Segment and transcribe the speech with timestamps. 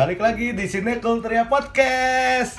[0.00, 2.56] Balik lagi di sini Kulturia Podcast.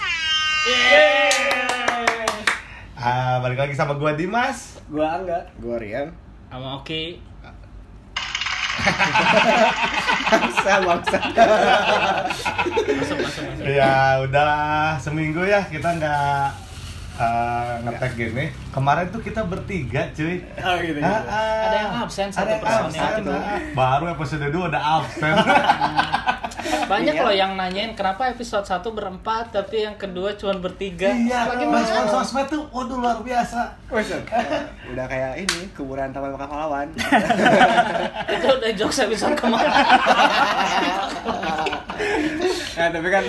[2.93, 4.77] Ah, balik lagi sama gua Dimas.
[4.85, 5.49] Gua Angga.
[5.57, 6.13] Gua Rian.
[6.53, 7.17] Sama Oki.
[12.61, 13.65] Masuk, masuk, masuk.
[13.65, 16.45] Ya udah seminggu ya kita nggak
[17.17, 18.53] uh, ngetek gini.
[18.69, 20.45] Kemarin tuh kita bertiga, cuy.
[20.61, 21.01] Oh gitu.
[21.01, 21.33] Ah, gitu.
[21.33, 21.65] ah.
[21.65, 23.57] Ada yang absen, satu Ada yang personil absen, ah.
[23.73, 25.33] Baru episode 2 udah absen.
[26.83, 27.23] Banyak Iya.
[27.23, 31.09] loh yang nanyain kenapa episode 1 berempat tapi yang kedua cuma bertiga.
[31.09, 31.81] iya, Bagaimana?
[31.81, 33.73] respon sosmed tuh waduh luar biasa.
[34.87, 36.87] Udah kayak ini kuburan taman makam pahlawan.
[38.33, 39.71] Itu udah jokes episode kemarin.
[42.71, 43.21] Nah, tapi kan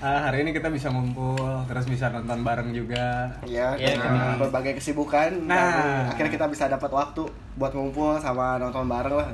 [0.00, 3.30] ah, hari ini kita bisa ngumpul, terus bisa nonton bareng juga.
[3.44, 4.42] ya, Iya, dengan kan.
[4.42, 5.38] berbagai kesibukan.
[5.44, 6.08] Nah.
[6.08, 7.22] akhirnya kita bisa dapat waktu
[7.54, 9.28] buat ngumpul sama nonton bareng lah.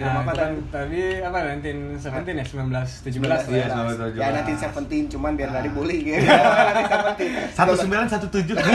[0.00, 1.00] Nah, apa itu kan tadi?
[1.00, 3.76] tadi apa 1917 ya 1917 Iya, ya.
[3.76, 4.16] 1917.
[4.16, 6.16] Ya nanti Seventeen cuman biar nggak dibully gitu.
[6.22, 6.36] Iya.
[6.68, 7.30] Nanti Seventeen.
[7.52, 8.56] Satu sembilan satu tujuh.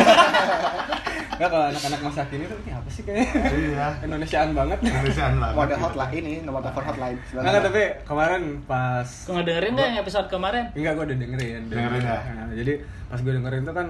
[1.37, 3.29] Enggak kalau anak-anak masa kini tuh ini apa sih kayaknya?
[3.53, 3.87] Iya.
[4.09, 4.77] Indonesiaan banget.
[4.81, 5.53] Indonesiaan banget.
[5.53, 7.17] Mode hotline ini nomor telepon hotline.
[7.29, 10.63] Enggak, tapi kemarin pas Kau ngedengerin nggak yang episode kemarin?
[10.73, 11.61] Enggak, gue udah dengerin.
[11.69, 12.19] Dengerin ya?
[12.33, 12.73] Nah, jadi
[13.05, 13.87] pas gue dengerin tuh kan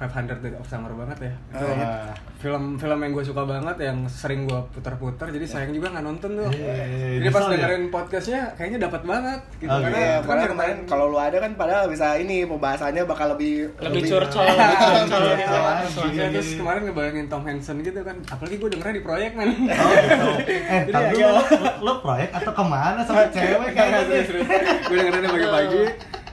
[0.00, 1.32] 500 Days of Summer banget ya.
[1.50, 2.16] Itu Oh, iya.
[2.36, 5.28] film-film yang gue suka banget, yang sering gue putar-putar.
[5.28, 6.48] Jadi sayang juga nggak nonton tuh.
[6.48, 7.50] Iya, jadi pas ya?
[7.52, 9.40] dengerin podcastnya, kayaknya dapat banget.
[9.56, 9.68] Gitu.
[9.68, 10.00] Oh, Karena gitu.
[10.00, 14.02] Iya, itu kan kemarin kalau lu ada kan padahal bisa ini pembahasannya bakal lebih Lebih
[14.06, 15.56] curcol, lebih curcol Iya, gitu.
[16.00, 16.08] iya.
[16.10, 19.92] Iya, terus kemarin ngebayangin Tom Hansen gitu kan apalagi gue dengernya di proyek man Oh,
[20.00, 20.28] gitu.
[20.70, 21.42] Eh, tapi lu,
[21.78, 24.48] lu proyek atau ke mana sama cewek kayaknya serius.
[24.80, 25.82] gue dengerin pagi-pagi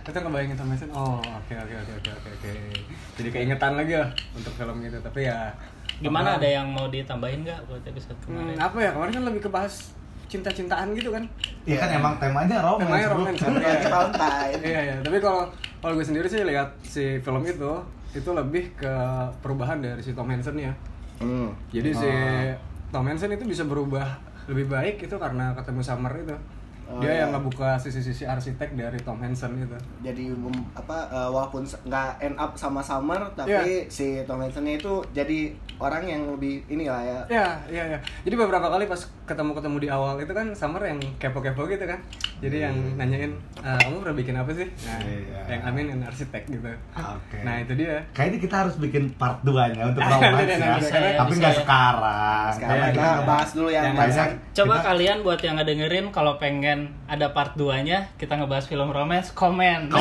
[0.03, 2.51] kita ngebayangin Tom Hansen oh oke oke oke oke oke oke
[3.17, 5.49] jadi keingetan lagi lah untuk film itu tapi ya
[5.97, 8.57] Gimana ada yang mau ditambahin nggak buat episode Hmm, kemarin?
[8.59, 9.73] apa ya kemarin kan lebih ke bahas
[10.27, 11.23] cinta-cintaan gitu kan
[11.63, 12.83] Iya kan emang temanya romance.
[12.83, 13.39] Temanya romance.
[13.41, 14.59] Lagi Valentine.
[14.61, 17.71] iya iya tapi kalau kalau gue sendiri sih lihat si film itu
[18.13, 18.93] itu lebih ke
[19.39, 20.73] perubahan dari si Tom Hansen ya
[21.17, 21.49] Hmm.
[21.67, 22.53] jadi si Oh.
[22.93, 24.05] Tom Hansen itu bisa berubah
[24.45, 26.37] lebih baik itu karena ketemu Summer itu
[26.89, 27.19] Oh, dia iya.
[27.21, 32.35] yang ngebuka sisi-sisi arsitek dari Tom Hansen itu jadi mem- apa eh, walaupun nggak end
[32.35, 33.83] up sama Summer tapi Iya.
[33.87, 37.99] si Tom Hansen itu jadi orang yang lebih inilah ya Ya, iya, iya.
[38.21, 41.99] Jadi beberapa kali pas ketemu-ketemu di awal itu kan Summer yang kepo-kepo gitu kan.
[42.37, 44.67] Jadi yang nanyain, "Eh, kamu pernah bikin apa sih?
[44.79, 45.39] Nah, Iya.
[45.49, 46.71] yang Amin yang arsitek gitu.
[46.95, 47.37] Oke.
[47.41, 47.99] Nah, itu dia.
[48.11, 50.77] Kayaknya kita harus bikin part 2-nya untuk Nanti romance deh, ya.
[50.79, 51.15] deh.
[51.17, 51.59] Tapi nggak ya.
[51.59, 52.49] sekarang.
[52.49, 53.25] sekarang Iya, kita iya.
[53.25, 54.31] bahas dulu yang Yang.
[54.55, 59.31] Coba Kita- kalian buat yang ngedengerin kalau pengen ada part 2-nya kita ngebahas film romance,
[59.31, 59.87] komen.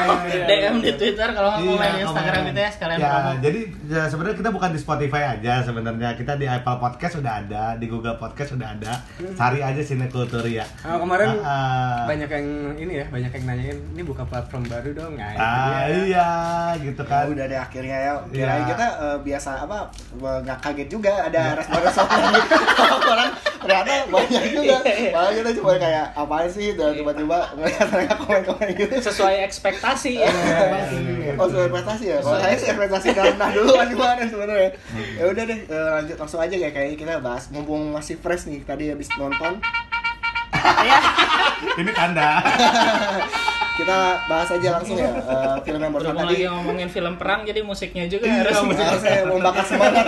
[0.00, 0.42] Komen.
[0.42, 4.02] DM di Twitter kalau nggak komen Iya, di Instagram kita ya sekalian ya, jadi ya,
[4.06, 8.16] sebenarnya kita bukan di Spotify aja sebenarnya kita di Apple Podcast sudah ada di Google
[8.16, 8.92] Podcast sudah ada
[9.34, 12.00] cari aja Sinekulturia Ah, kemarin Ah, ah.
[12.06, 15.12] banyak yang ini ya, banyak yang nanyain, ini buka platform baru dong.
[15.14, 15.94] Nah, ah dia.
[16.00, 16.28] iya
[16.80, 18.12] gitu Ya kan udah deh akhirnya ya.
[18.12, 18.16] Iya.
[18.32, 19.78] Kirain kita eh, biasa apa
[20.16, 22.40] nggak kaget juga ada respon-respon dari
[23.12, 24.76] orang ternyata banyak juga.
[25.14, 28.94] Malah kita cuma kayak apaan sih dan tiba-tiba ngeliat mereka komen-komen gitu.
[29.04, 30.32] Sesuai ekspektasi ya.
[31.36, 32.18] Oh, soal ekspektasi ya?
[32.24, 34.70] Kalau saya sih ekspektasi karena dulu kan gimana sebenarnya.
[35.20, 38.64] Ya udah deh, eh, lanjut langsung aja ya kayaknya kita bahas mumpung masih fresh nih
[38.64, 39.60] tadi habis nonton.
[41.80, 42.40] ini tanda
[43.80, 46.28] Kita bahas aja langsung ya eh, film yang barusan tadi.
[46.28, 48.84] lagi ngomongin film perang jadi musiknya juga Iya, harus musik.
[48.84, 50.04] Harusnya membakar semangat.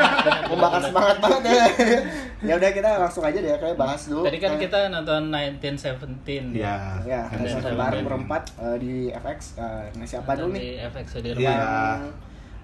[0.50, 1.64] membakar semangat banget ya.
[2.40, 4.24] Ya udah kita langsung aja deh kayak bahas dulu.
[4.24, 7.20] Tadi kan Kayak- kita nonton 1917 ya ya
[7.70, 9.38] bareng berempat eh, di FX.
[9.56, 10.60] Eh, nah siapa dulu nih?
[10.60, 11.36] Di FX di Iya.
[11.36, 11.52] rumah.
[11.52, 12.02] Yang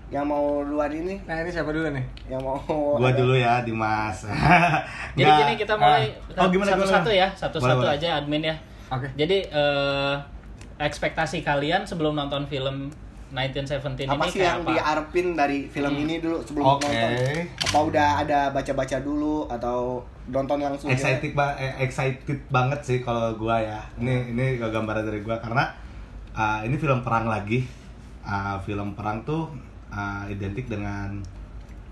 [0.07, 1.19] yang mau duluan ini?
[1.21, 2.05] Nah, ini siapa dulu nih?
[2.27, 2.63] Yang mau
[2.95, 4.23] gua dulu ya Dimas
[5.19, 8.57] Jadi gini kita mulai oh gimana satu-satu ya, satu-satu aja admin ya.
[8.87, 9.11] Oke.
[9.19, 10.15] Jadi eh,
[10.77, 12.93] ekspektasi kalian sebelum nonton film
[13.27, 14.71] 1917 apa ini sih kayak yang apa?
[14.71, 16.05] diarpin dari film Hmm.
[16.07, 16.87] ini dulu sebelum Oke.
[16.87, 17.11] nonton?
[17.67, 20.89] Apa udah ada baca-baca dulu atau nonton langsung?
[20.89, 25.75] excited ba eh, excited banget sih kalau gua ya ini ini gambaran dari gua karena
[26.33, 27.67] uh, ini film perang lagi
[28.27, 29.47] Uh, film perang tuh
[29.87, 31.23] uh, identik dengan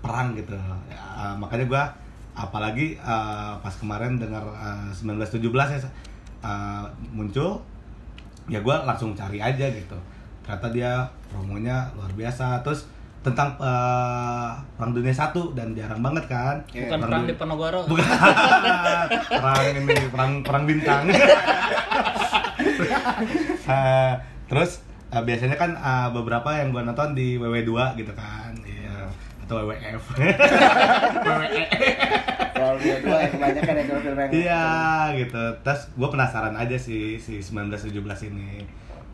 [0.03, 0.51] perang gitu
[0.91, 1.83] Ya, uh, makanya gua
[2.35, 5.79] apalagi uh, pas kemarin dengar uh, 1917 ya
[6.43, 6.83] uh,
[7.15, 7.63] muncul
[8.45, 9.97] ya gua langsung cari aja gitu
[10.41, 10.91] ternyata dia
[11.27, 12.85] promonya luar biasa terus
[13.19, 17.87] tentang uh, perang dunia satu dan jarang banget kan Iya, Bukan perang dunia- di Ponorogo.
[17.89, 18.05] Bukan
[19.33, 21.03] perang ini perang perang bintang.
[23.65, 24.13] Eh,
[24.45, 28.53] terus eh, biasanya kan eh, beberapa yang gua nonton di WW2 gitu kan.
[29.45, 30.03] Atau WWF.
[30.17, 31.63] WWE.
[32.55, 34.67] Kalau dia dua yang kebanyakan ya film yang Iya
[35.21, 35.43] gitu.
[35.61, 37.93] Terus gue penasaran aja sih si 1917
[38.33, 38.65] ini.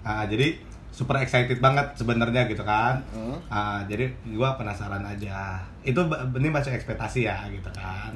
[0.08, 0.56] Ah, jadi
[0.92, 3.04] super excited banget sebenarnya gitu kan.
[3.12, 3.38] Hmm.
[3.52, 5.60] Ah, jadi gue penasaran aja.
[5.84, 6.08] Itu
[6.38, 8.16] ini masih ekspektasi ya gitu kan.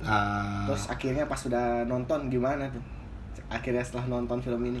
[0.00, 2.80] Ah, Terus akhirnya pas sudah nonton gimana tuh?
[3.52, 4.80] Akhirnya setelah nonton film ini.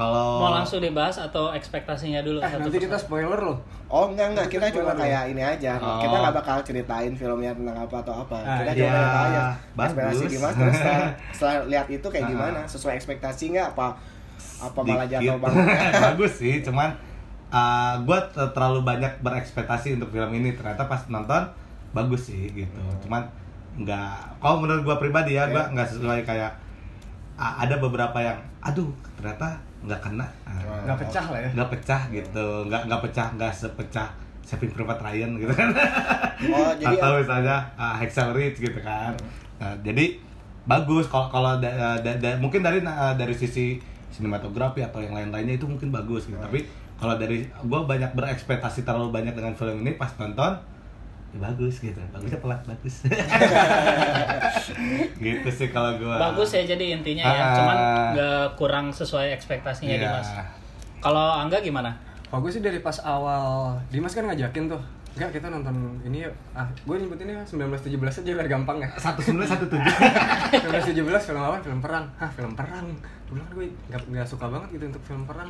[0.00, 2.40] Kalau Mau langsung dibahas atau ekspektasinya dulu?
[2.40, 3.60] Eh, satu nanti kita spoiler loh.
[3.86, 5.72] Oh enggak enggak, kita cuma Spoiler kayak ini aja.
[5.76, 6.00] Oh.
[6.00, 8.36] Kita nggak bakal ceritain filmnya tentang apa atau apa.
[8.40, 8.80] Ah, kita iya.
[8.80, 9.42] cuma cerita aja.
[9.76, 10.54] Ekspektasi gimana?
[10.56, 12.30] Terus setelah, setelah lihat itu kayak Ah.
[12.30, 12.60] gimana?
[12.64, 13.68] Sesuai ekspektasi nggak?
[13.70, 13.86] Apa
[14.58, 15.20] apa malah Dikit.
[15.20, 15.64] jatuh banget?
[16.06, 16.88] bagus sih cuman
[18.00, 18.18] gue
[18.48, 21.42] terlalu banyak berekspektasi untuk film ini ternyata pas nonton
[21.90, 23.26] bagus sih gitu cuman
[23.76, 25.72] nggak kalau menurut gue pribadi ya gue Iya.
[25.72, 26.52] nggak sesuai kayak
[27.34, 30.26] a- ada beberapa yang aduh ternyata nggak kena.
[30.44, 31.50] Ah, Nggak pecah lah ya.
[31.56, 32.46] nggak pecah gitu.
[32.68, 34.08] Nggak nggak pecah nggak sepecah
[34.40, 35.68] Saving Private Ryan gitu kan.
[36.40, 39.12] Oh, jadi atau misalnya uh, Hacksaw Ridge gitu kan.
[39.60, 40.16] Nah, jadi
[40.64, 43.76] bagus kalau kalau da- da- da- mungkin dari uh, dari sisi
[44.08, 46.40] sinematografi atau yang lain-lainnya itu mungkin bagus gitu.
[46.40, 46.64] Tapi
[46.96, 50.56] kalau dari gua banyak berekspektasi terlalu banyak dengan film ini pas nonton
[51.30, 52.94] ya bagus gitu bagusnya pelat bagus
[55.16, 57.54] gitu sih kalau gua Bagus ya jadi intinya ya, Ah.
[57.54, 57.76] cuman
[58.10, 60.00] nggak kurang sesuai ekspektasinya Iya.
[60.04, 60.28] Dimas.
[60.98, 61.90] Kalau Angga gimana?
[62.24, 64.80] Kalau gue sih dari pas awal Dimas kan ngajakin tuh
[65.10, 65.74] Enggak kita nonton
[66.04, 69.90] ini yuk Ah gue nyebutinnya 1917 aja biar gampang ya satu sembilan satu tujuh
[70.94, 71.56] 1917 film apa?
[71.60, 72.84] Film perang Hah film perang
[73.26, 75.48] Gue bilang gue gak, gak suka banget gitu untuk film perang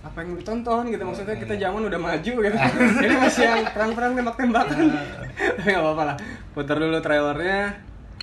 [0.00, 2.56] apa yang ditonton gitu maksudnya kita zaman udah maju gitu.
[3.04, 4.84] Ini masih yang perang-perang tembak-tembakan.
[5.60, 6.16] Tapi gak apa-apa lah.
[6.56, 7.76] Putar dulu trailernya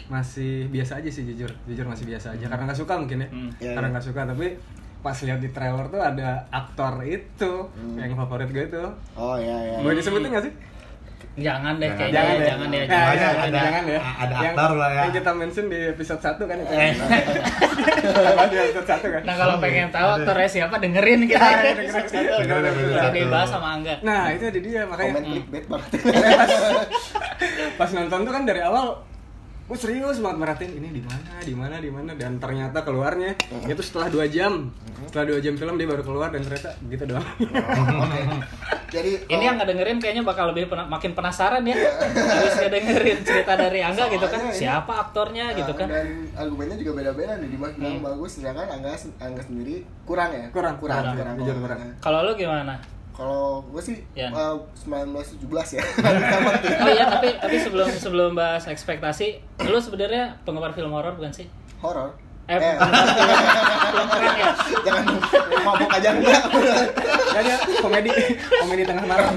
[0.09, 1.53] masih biasa aja sih jujur.
[1.69, 3.29] Jujur masih biasa aja karena nggak suka mungkin ya.
[3.29, 3.49] Hmm.
[3.61, 3.93] Iya, karena iya.
[3.93, 4.47] nggak suka tapi
[4.97, 7.51] pas lihat di trailer tuh ada aktor itu
[7.93, 8.81] yang favorit gue itu.
[9.13, 9.77] Oh iya iya.
[9.85, 10.53] boleh disebutin nggak sih
[11.37, 11.97] Jangan deh Jangan.
[11.99, 12.47] kayaknya, Jangan ya, deh.
[12.47, 12.81] jangan deh.
[12.81, 12.97] Jangan.
[12.97, 13.99] Makanya jangan, ada- jangan ya.
[14.01, 14.97] ada Yang- aktor lah ya.
[14.97, 16.73] Yang kita mention di episode 1 kan itu.
[16.73, 16.93] Eh.
[18.47, 19.21] di episode 1 kan.
[19.21, 21.45] Nah kalau pengen tahu aktornya siapa dengerin kita.
[21.45, 21.77] Dengerin
[22.65, 23.13] episode Bisa satu.
[23.13, 23.95] dibahas sama Angga.
[24.01, 25.91] Nah, itu ada dia makanya Komen clickbait banget.
[27.79, 28.85] pas nonton tuh kan dari awal
[29.67, 33.35] gue serius banget merhatiin ini di mana di mana di mana dan ternyata keluarnya
[33.67, 34.71] itu setelah dua jam
[35.05, 37.27] setelah dua jam film dia baru keluar dan ternyata gitu doang
[37.99, 38.21] Oke.
[38.87, 41.75] Jadi Ini yang nggak dengerin kayaknya bakal lebih pena- makin penasaran ya.
[42.07, 44.39] Terus nggak dengerin cerita dari Angga gitu kan.
[44.39, 45.87] Soalnya ini- Siapa aktornya gitu kan.
[45.91, 47.51] Dan argumennya juga beda-beda nih.
[47.51, 49.75] Dimas bilang bagus, sedangkan Angga Angga sendiri
[50.07, 50.47] kurang ya.
[50.55, 51.15] Kurang, kurang, kurang.
[51.19, 51.35] kurang.
[51.37, 51.79] Jujur kurang.
[51.99, 52.79] Kalau lu gimana?
[53.17, 54.29] Kalau gue sih Yan.
[54.29, 55.41] eh, 1917
[55.73, 55.81] ya.
[56.31, 56.69] Sama tuh.
[56.77, 61.49] Oh iya, tapi tapi sebelum sebelum bahas ekspektasi, lu sebenarnya penggemar film horor bukan sih?
[61.77, 62.13] Horor.
[62.45, 64.49] Eh, Eh, film, keren ya.
[64.81, 65.03] jangan
[65.59, 66.41] mabuk aja enggak.
[67.27, 68.11] Gak ada komedi
[68.55, 69.35] komedi tengah malam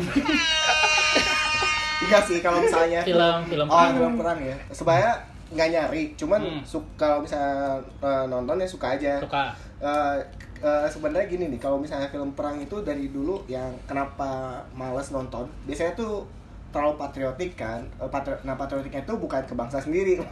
[2.00, 3.92] Enggak sih kalau misalnya Film film Oh, perang.
[3.94, 4.56] film perang ya.
[4.70, 5.12] Sebenarnya
[5.50, 6.62] nggak nyari, cuman Hmm.
[6.62, 9.18] suka kalau misalnya eh, nonton ya suka aja.
[9.18, 9.50] Suka.
[9.80, 10.16] Eh,
[10.60, 14.30] eh, sebenarnya gini nih, kalau misalnya film perang itu dari dulu yang kenapa
[14.70, 16.24] males nonton, biasanya tuh
[16.70, 17.82] terlalu patriotik kan.
[17.98, 20.20] Eh, patri- nah patriotiknya itu bukan ke bangsa sendiri.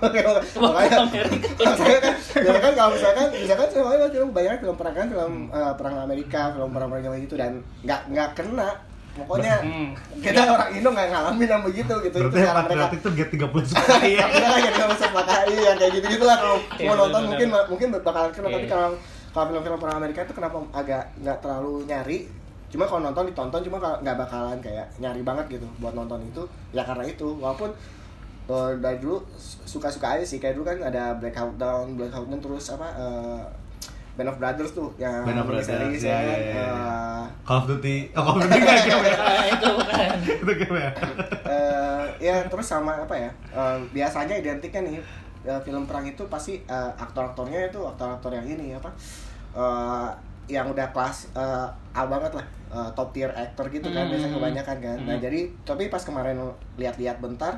[0.55, 1.09] Makanya
[1.75, 2.15] saya kan,
[2.61, 6.71] kan kalau misalkan, misalkan saya film banyak film perang kan, film eh, perang Amerika, film
[6.71, 7.53] perang perang gitu dan
[7.83, 8.71] nggak nggak kena.
[9.19, 9.91] Pokoknya Hmm.
[10.23, 12.17] kita orang Indo nggak ngalamin yang begitu gitu.
[12.23, 15.07] berarti itu yang cara mereka patriotik itu G30 suka iya kita kan jadi nggak bisa
[15.11, 18.91] pakai ya kayak gitu gitulah kalau mau nonton mungkin mungkin bakalan kena tapi kalau
[19.39, 22.27] kalau film-film perang Amerika itu kenapa agak nggak terlalu nyari
[22.69, 26.83] cuma kalau nonton ditonton cuma nggak bakalan kayak nyari banget gitu buat nonton itu ya
[26.83, 27.71] karena itu walaupun
[28.45, 32.11] eh, dari dulu su- suka-suka aja sih kayak dulu kan ada Black Hawk Down Black
[32.11, 33.41] Hawk Down terus apa eh,
[34.19, 35.95] Band of Brothers tuh yang Band of Brothers, ya kan.
[35.95, 36.67] iya, iya.
[36.67, 39.15] Eh, Call of Duty oh Call of Duty nggak game ya
[39.55, 40.09] itu bukan.
[40.27, 40.91] itu game ya
[41.47, 44.97] eh ya terus sama apa ya eh, biasanya identiknya nih
[45.47, 48.91] eh, film perang itu pasti eh, aktor-aktornya itu aktor-aktor yang ini apa
[49.51, 50.09] eh,
[50.49, 54.11] yang udah kelas eh, A banget lah eh, top tier actor gitu kan Hmm.
[54.11, 55.23] biasanya kebanyakan kan nah Hmm.
[55.23, 56.37] jadi tapi pas kemarin
[56.77, 57.55] lihat-lihat bentar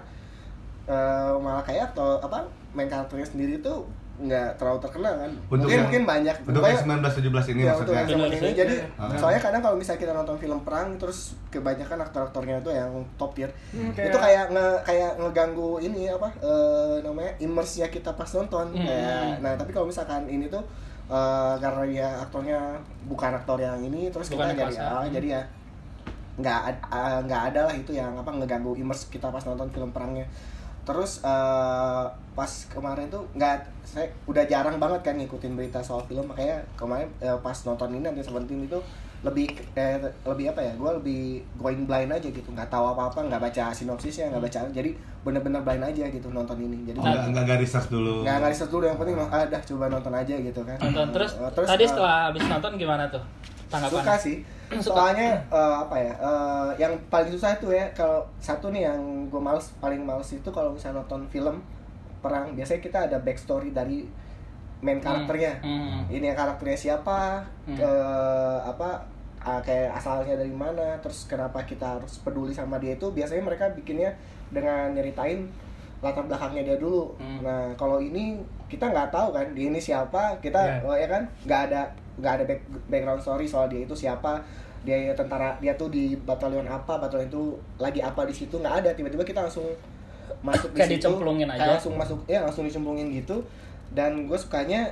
[0.87, 3.87] eh, malah kayak atau apa main karakternya sendiri tuh
[4.19, 7.89] nggak terlalu terkenal kan Untuk mungkin yang- mungkin banyak untuk yang 1917 ini ya, untuk
[7.89, 9.17] maksudnya yang zaman Benar ini jadi Ah.
[9.17, 11.19] soalnya kadang kalau misalnya kita nonton film perang terus
[11.49, 17.01] kebanyakan aktor-aktornya itu yang top tier Hmm, itu kayak nge kayak ngeganggu ini apa eh,
[17.01, 18.85] namanya immerse kita pas nonton Hmm.
[18.85, 20.61] Kayak- nah tapi kalau misalkan ini tuh
[21.11, 22.59] eh, karena dia aktornya
[23.11, 24.87] bukan aktor yang ini terus Bukan kita jadi kelas A.
[24.87, 25.43] ah, jadi ya
[26.41, 30.25] nggak ah, nggak ada lah itu yang apa ngeganggu immerse kita pas nonton film perangnya
[30.89, 36.25] terus eh, pas kemarin tuh nggak saya udah jarang banget kan ngikutin berita soal film
[36.31, 38.81] makanya kemarin eh, pas nonton ini nanti Seventeen itu
[39.21, 39.47] lebih
[39.77, 41.23] eh, lebih apa ya gue lebih
[41.55, 42.49] going blind aja gitu.
[42.49, 46.57] Nggak tahu apa apa nggak baca sinopsisnya nggak baca jadi bener-bener blind aja gitu nonton
[46.57, 46.89] ini.
[46.89, 48.25] Jadi Oh, nggak nggak nggak research dulu.
[48.25, 48.85] nggak nggak riset dulu.
[48.89, 50.77] Yang penting ah dah coba nonton aja gitu kan.
[50.81, 51.07] Nonton.
[51.13, 53.23] Terus, Eh, tadi eh, setelah habis nonton gimana tuh?
[53.69, 54.03] Tanggapan?
[54.03, 54.37] suka sih.
[54.71, 58.99] Soalnya eh, apa ya eh, yang paling susah itu ya kalau satu nih yang
[59.29, 61.61] gue males paling males itu kalau misalnya nonton film
[62.21, 64.05] perang biasanya kita ada backstory dari
[64.81, 65.53] main karakternya.
[65.61, 66.03] Hmm.
[66.09, 67.45] ini karakternya siapa?
[67.65, 67.77] Hmm.
[67.77, 68.97] eh, apa
[69.39, 70.97] ah, kayak asalnya dari mana?
[70.99, 73.09] Terus kenapa kita harus peduli sama dia itu?
[73.09, 74.09] Biasanya mereka bikinnya
[74.49, 75.45] dengan nyeritain
[76.01, 77.13] latar belakangnya dia dulu.
[77.17, 77.41] Hmm.
[77.41, 80.33] nah kalau ini kita nggak tahu kan dia ini siapa?
[80.39, 80.77] Kita Iya.
[80.83, 81.23] oh, ya kan?
[81.45, 81.83] Nggak ada
[82.17, 84.41] nggak ada back- background story soal dia itu siapa.
[84.81, 86.97] Dia tentara dia tuh di batalion apa?
[86.97, 88.57] Batalion itu lagi apa di situ?
[88.57, 88.91] Nggak ada.
[88.95, 89.69] Tiba-tiba kita langsung
[90.41, 91.05] masuk di Kayak situ.
[91.05, 91.71] dicemplungin kayak aja.
[91.77, 93.37] langsung masuk ya langsung dicemplungin gitu
[93.91, 94.91] dan gue sukanya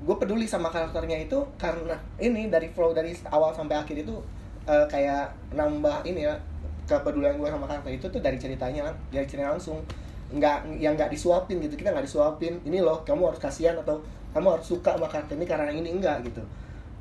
[0.00, 4.16] gue peduli sama karakternya itu karena ini dari flow dari awal sampai akhir itu
[4.64, 6.34] eh, kayak nambah ini ya
[6.90, 9.78] kepedulian gue sama karakter itu tuh dari ceritanya dari cerita langsung.
[10.30, 12.58] Nggak yang nggak disuapin gitu kita nggak disuapin.
[12.66, 14.02] Ini loh kamu harus kasihan atau
[14.34, 16.42] kamu harus suka sama karakter ini karena ini enggak gitu.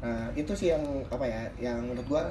[0.01, 2.23] Nah itu sih yang apa ya yang menurut gue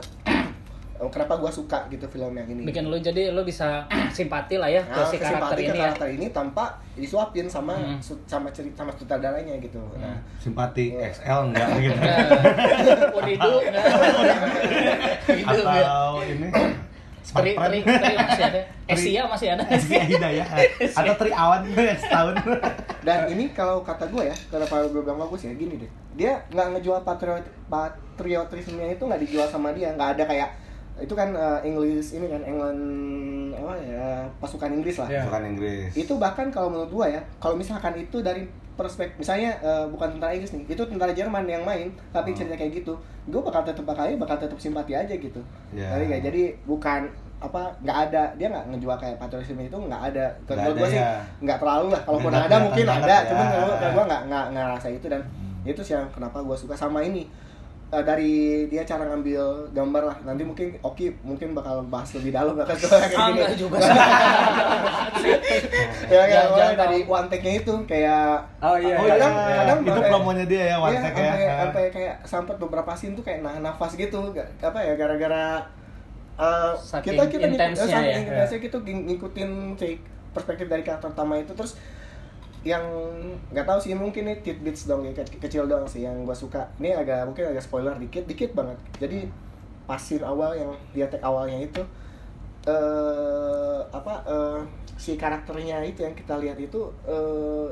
[1.00, 4.82] kenapa gue suka gitu film yang ini Bikin lu jadi lu bisa simpati lah ya
[4.82, 5.82] ke Nah, si karakter kesimpati ke ini ya.
[5.86, 7.98] karakter ini tanpa disuapin sama Hmm.
[7.98, 9.78] su- sama cerita sama sutradaranya gitu.
[9.94, 11.06] Nah, Simpati Iya.
[11.08, 11.94] XL enggak gitu.
[11.96, 12.18] Nah,
[13.14, 13.84] Unidu enggak.
[15.28, 15.78] Unidu enggak.
[15.78, 16.48] Atau ini
[17.28, 18.60] Tri, tri, tri masih ada.
[18.88, 19.60] Esia masih ada.
[19.68, 20.48] Esia Hidayah
[20.98, 21.60] atau Tri Awan
[21.94, 22.34] setahun.
[23.04, 25.90] dan ini kalau kata gue ya, kenapa gue bilang bagus ya gini deh.
[26.16, 30.48] Dia nggak ngejual patriot patriotismenya itu nggak dijual sama dia, nggak ada kayak
[30.98, 32.82] itu kan eh, English ini kan England
[33.54, 34.06] apa ya
[34.38, 35.08] pasukan Inggris lah.
[35.08, 35.22] Iya.
[35.26, 35.90] Bukan Inggris.
[35.92, 40.30] Itu bahkan kalau menurut gue ya, kalau misalkan itu dari perspektif misalnya eh, bukan tentara
[40.30, 42.36] Inggris nih, itu tentara Jerman yang main, tapi Oh.
[42.36, 45.42] cerita kayak gitu, gue bakal tetap bakal bakal tetap simpati aja gitu.
[45.70, 45.90] Ya.
[45.90, 46.22] Ngerti nggak?
[46.24, 47.02] jadi bukan
[47.38, 50.98] apa nggak ada dia nggak ngejual kayak patriotisme itu nggak ada kalau ada gue sih
[50.98, 51.22] ya.
[51.38, 53.30] nggak terlalu lah kalaupun ada mungkin ada ya.
[53.30, 55.62] cuman kalau gue nggak nggak nggak rasa itu dan Hmm.
[55.64, 57.30] itu sih yang kenapa gue suka sama ini
[57.88, 58.32] Eh, dari
[58.66, 59.40] dia cara ngambil
[59.72, 63.40] gambar lah nanti mungkin Oki mungkin bakal bahas lebih dalam lah kan kayak Ah, gini
[63.40, 63.78] enggak juga
[66.08, 68.92] ya ya mulai dari one take-nya itu kayak Oh iya.
[68.94, 69.56] Oh iya, kadang iya.
[69.58, 71.32] kadang itu sampai- promonya dia ya, one Iya, take ya.
[71.58, 75.64] sampai kayak sampai beberapa scene tuh kayak nahan nafas gitu Gak- apa ya gara-gara
[76.36, 78.18] uh, kita kita intensnya saking ya.
[78.22, 79.96] intensnya kita ng- ngikutin si
[80.30, 81.80] perspektif dari karakter utama itu terus
[82.66, 82.82] yang
[83.54, 86.66] nggak tahu sih mungkin ini tidbits dong ya ke- kecil dong sih yang gua suka.
[86.82, 88.78] Ini agak mungkin agak spoiler dikit dikit banget.
[88.98, 89.28] Jadi
[89.88, 91.80] pasir awal yang dia tag awalnya itu
[92.68, 94.60] eh apa eh,
[94.98, 97.70] si karakternya itu yang kita lihat itu eh,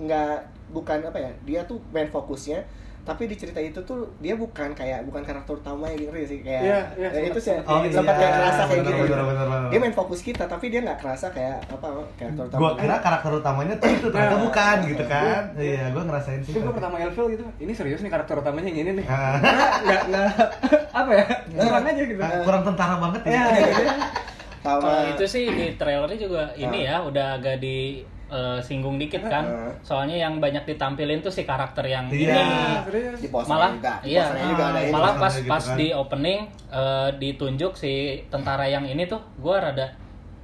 [0.00, 0.38] nggak
[0.70, 2.62] bukan apa ya dia tuh main fokusnya
[3.10, 6.62] tapi di cerita itu tuh dia bukan kayak bukan karakter utama ya gitu sih kayak
[6.62, 8.20] Iya, iya, eh, itu sih Oh, sempat iya.
[8.22, 9.68] kayak kerasa kayak Bener, gitu bener, bener, bener.
[9.68, 13.30] dia main fokus kita tapi dia nggak kerasa kayak apa karakter utama Gua kira karakter
[13.34, 14.40] utamanya tuh itu ternyata Nah.
[14.40, 15.42] bukan gitu kan.
[15.52, 16.52] Iya, gua ngerasain sih.
[16.52, 19.06] Itu gue pertama Elvil gitu, ini serius nih karakter utamanya yang ini nih.
[19.06, 19.34] Ah.
[19.80, 20.28] Nggak, nggak,
[21.02, 22.20] apa ya, kurang aja gitu.
[22.20, 23.30] Ah, kurang tentara banget ya.
[23.32, 23.82] Ya, gitu.
[24.60, 29.20] sama Kalau itu sih di trailernya juga ini ya udah agak di eh, singgung dikit
[29.22, 29.42] kan.
[29.42, 29.72] Heeh.
[29.82, 32.38] Soalnya yang banyak ditampilin tuh si karakter yang Iya.
[32.38, 33.12] ini.
[33.18, 35.76] di malah juga di iya posternya juga ada malah pas Gitu pas kan.
[35.76, 37.92] di opening eh, ditunjuk si
[38.26, 39.92] tentara yang ini tuh gua rada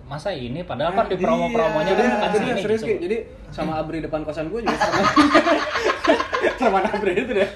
[0.04, 1.24] masa ini padahal kan di Iya.
[1.24, 3.00] promo-promonya Jadi, kan bukan jadi sini serius gitu.
[3.00, 3.16] Jadi
[3.48, 5.02] sama Abri depan kosan gue juga sama
[6.60, 7.50] sama Abri itu deh.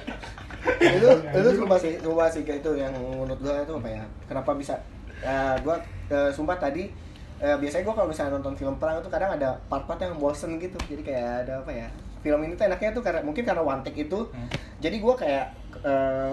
[0.81, 4.51] itu itu sumpah sih sumpah sih kayak itu yang menurut gua itu apa ya kenapa
[4.53, 4.75] bisa
[5.19, 5.77] ya gua
[6.09, 6.91] eh, sumpah tadi
[7.40, 10.76] eh, biasanya gua kalau misalnya nonton film perang itu kadang ada part-part yang bosen gitu
[10.87, 11.88] jadi kayak ada apa ya
[12.20, 14.49] film ini tuh enaknya tuh karena mungkin karena one take itu Hmm.
[14.78, 15.47] jadi gua kayak
[15.80, 16.32] eh,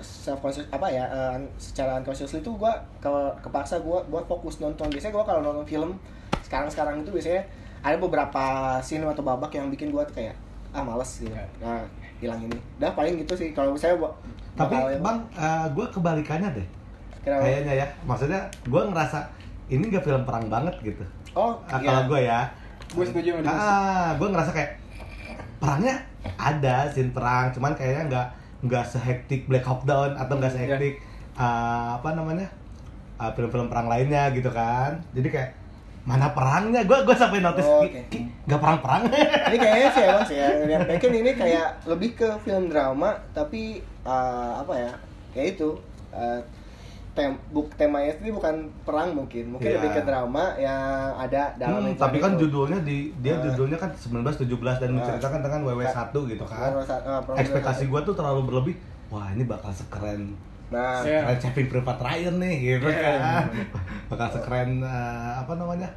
[0.00, 4.88] self conscious apa ya eh, secara unconsciously itu gua kalau kepaksa gua gua fokus nonton
[4.88, 5.92] biasanya gua kalau nonton film
[6.40, 7.44] sekarang sekarang itu biasanya
[7.80, 8.44] ada beberapa
[8.80, 10.32] scene atau babak yang bikin gua tuh kayak
[10.72, 11.84] ah males gitu nah
[12.16, 14.08] hilang ini dah paling gitu sih kalau saya gua
[14.50, 16.66] Tapi Bang, eh, gua kebalikannya deh.
[17.22, 17.46] Kenapa?
[17.46, 17.86] Kayaknya ya.
[18.02, 19.24] Maksudnya gua ngerasa
[19.70, 21.04] ini gak film perang banget gitu.
[21.32, 21.86] oh Ah, iya.
[21.86, 22.40] Kalau gua ya.
[22.90, 23.46] Gue setuju sama.
[23.48, 24.70] Ah, gue ngerasa kayak
[25.56, 25.94] perangnya
[26.36, 28.26] ada scene perang, cuman kayaknya nggak
[28.60, 30.98] nggak sehektik Black Hawk Down atau nggak sehektik
[31.34, 32.50] ah, apa namanya
[33.16, 34.98] ah, film-film perang lainnya gitu kan.
[35.12, 35.50] Jadi kayak
[36.02, 36.82] mana perangnya?
[36.82, 38.00] Gue gue sampai notice Oh, "Ki- oke.
[38.10, 39.02] Ki, nggak perang-perang.
[39.48, 43.78] ini kayaknya sih emang sih ya yang bikin ini kayak lebih ke film drama tapi
[44.02, 44.92] uh, apa ya
[45.30, 45.70] kayak itu
[46.10, 46.40] uh,
[47.10, 49.76] tem buk temanya sendiri bukan perang mungkin mungkin Iya.
[49.76, 50.78] lebih ke drama yang
[51.16, 52.46] ada dalam Hmm, itu tapi kan itu.
[52.46, 53.42] judulnya di dia Ah.
[53.42, 54.46] judulnya kan 1917
[54.78, 54.94] dan Ah.
[54.96, 56.70] menceritakan tentang WW1 gitu kan.
[56.70, 58.74] Uh, Ekspektasi gue tuh terlalu berlebih.
[59.08, 60.38] Wah ini bakal sekeren
[60.70, 61.26] Nah, Iya.
[61.26, 63.02] Keren Saving Private Ryan nih gitu Iya.
[63.02, 63.42] kan
[64.10, 65.90] bakal sekeren eh, apa namanya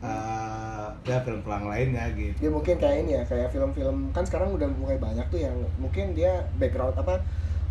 [0.00, 4.50] eh, ya film perang lainnya gitu dia mungkin kayak ini ya kayak film-film kan sekarang
[4.52, 7.18] udah mulai banyak tuh yang mungkin dia background apa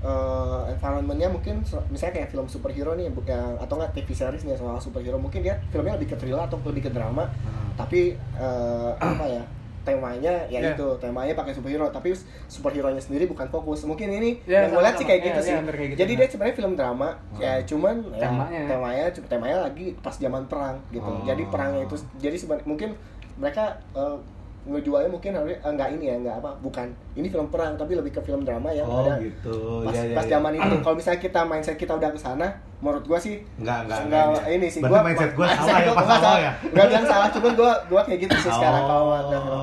[0.01, 4.55] eh, environmentnya mungkin misalnya kayak film superhero nih bu- yang atau nggak TV series nih
[4.55, 7.72] soal superhero mungkin dia filmnya lebih ke thriller atau lebih ke drama Hmm.
[7.77, 9.43] tapi eh, apa ya
[9.81, 10.72] temanya ya Iya.
[10.72, 12.13] itu temanya pakai superhero tapi
[12.46, 15.41] superhero nya sendiri bukan fokus mungkin ini Iya, yang gue lihat sih kayak gitu iya,
[15.43, 16.00] sih hampir kayak gitu.
[16.00, 18.62] jadi dia sebenarnya film drama ya cuman ya, Temanya.
[18.67, 21.22] temanya temanya lagi pas zaman perang gitu Oh.
[21.24, 22.89] jadi perangnya itu jadi sebenarnya mungkin
[23.36, 24.17] mereka eh,
[24.62, 28.12] ngejualnya mungkin harusnya eh, nggak ini ya nggak apa bukan ini film perang tapi lebih
[28.12, 30.32] ke film drama yang oh ada gitu pas, ya, ya, pas ya.
[30.32, 34.00] zaman itu kalau misalnya kita mindset kita udah ke sana menurut gua sih Enggak, enggak,
[34.06, 36.39] enggak, enggak, ini sih Berarti mindset gua salah ya, gua pas nggak awal salah.
[36.39, 36.51] ya?
[36.68, 39.18] nggak bilang salah cuman gua gua kayak gitu sih sekarang kalau Oh.
[39.20, 39.62] ada film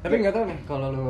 [0.00, 1.08] Tapi nggak tahu nih kalau lu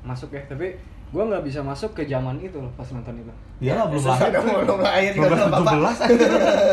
[0.00, 0.66] masuk ya, tapi
[1.10, 3.32] gua nggak bisa masuk ke zaman itu loh pas nonton itu.
[3.58, 4.30] ya lah belum lahir
[4.62, 5.90] belum lahir juga nggak apa-apa.
[6.06, 6.70] 19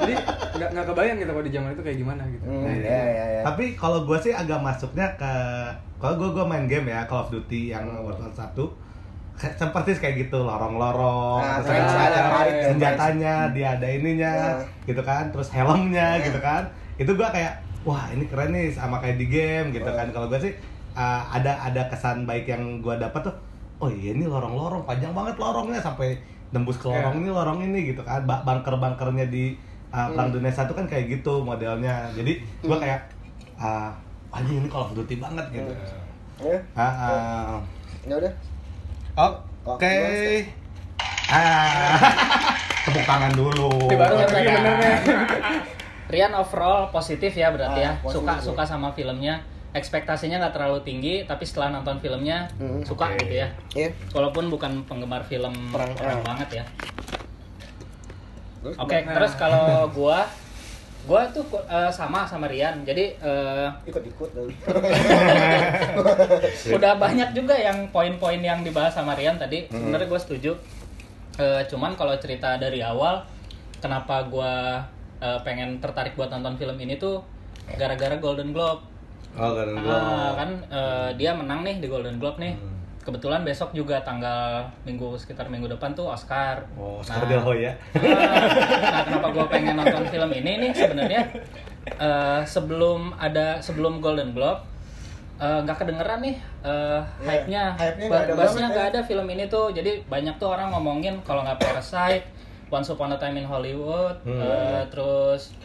[0.00, 0.14] Jadi
[0.54, 2.44] nggak nggak kebayang gitu kalau di zaman itu kayak gimana gitu.
[2.44, 2.86] Hmm, Iya.
[2.86, 3.40] ya, ya, ya.
[3.42, 5.32] Tapi kalau gue sih agak masuknya ke
[5.96, 8.02] kalau gue gue main game ya Call of Duty yang Hmm.
[8.02, 8.64] World War satu
[9.34, 12.20] kayak- seperti kayak gitu lorong-lorong Nah, terus ada
[12.66, 14.62] senjatanya dia ada ininya Nah.
[14.84, 16.22] gitu kan terus helmnya Nah.
[16.22, 16.62] gitu kan
[16.96, 19.92] itu gue kayak wah ini keren nih sama kayak di game gitu Oh.
[19.92, 20.52] kan kalau gue sih
[20.92, 23.34] uh, ada ada kesan baik yang gue dapat tuh
[23.78, 26.18] oh iya ini lorong-lorong panjang banget lorongnya sampai
[26.50, 27.20] nembus ke lorong Iya.
[27.20, 29.54] ini lorong ini gitu kan Ba- bunker-bunkernya di
[29.88, 30.36] uh, perang Hmm.
[30.36, 32.80] dunia satu kan kayak gitu modelnya jadi gue Hmm.
[32.80, 33.00] kayak
[33.56, 33.94] ah
[34.30, 35.72] anjing ini Call of Duty banget gitu
[36.40, 37.50] ya ah, ah.
[38.02, 38.32] ya udah
[39.16, 39.38] oke
[39.76, 39.92] Oke,
[41.28, 42.00] ah
[42.82, 45.20] tepuk tangan dulu Ini baru Iya, iya.
[46.10, 47.92] Rian overall positif ya berarti Ah, ya.
[48.00, 48.42] positif, Suka ya.
[48.42, 49.38] suka sama filmnya.
[49.70, 53.14] Ekspektasinya nggak terlalu tinggi, tapi setelah nonton filmnya Hmm, suka oke.
[53.20, 53.46] gitu ya.
[53.72, 53.88] Iya.
[54.10, 56.62] Walaupun bukan penggemar film Perang, perang, banget ya.
[58.76, 59.14] Oke, Nah.
[59.14, 60.26] terus kalau gua
[61.00, 62.82] gua tuh eh, sama sama Rian.
[62.82, 64.50] Jadi eh, ikut-ikut dulu.
[66.74, 69.64] udah banyak juga yang poin-poin yang dibahas sama Rian tadi.
[69.66, 69.86] Hmm.
[69.86, 70.50] Sebenarnya gue setuju.
[71.38, 73.22] Eh, cuman kalau cerita dari awal,
[73.78, 74.82] kenapa gua
[75.16, 77.20] eh, pengen tertarik buat nonton film ini tuh
[77.70, 78.82] gara-gara Golden Globe.
[79.32, 82.52] Oh Golden Ah, Globe kan eh, dia menang nih di Golden Globe nih.
[82.52, 82.68] Hmm.
[83.00, 86.60] Kebetulan besok juga tanggal minggu sekitar minggu depan tuh Oscar.
[86.74, 90.70] oh Oscar Nah, de la Hoya Ah, nah, kenapa gue pengen nonton film ini nih
[90.70, 91.22] sebenarnya
[91.90, 94.60] eh, sebelum ada sebelum Golden Globe
[95.36, 98.84] eh, nggak kedengeran nih eh, Iya, hype-nya, hype-nya Ba- nggak ada ya.
[98.86, 102.28] ada film ini tuh, jadi banyak tuh orang ngomongin kalau nggak Parasite,
[102.68, 104.38] Once Upon a Time in Hollywood, Hmm.
[104.38, 105.56] eh, terus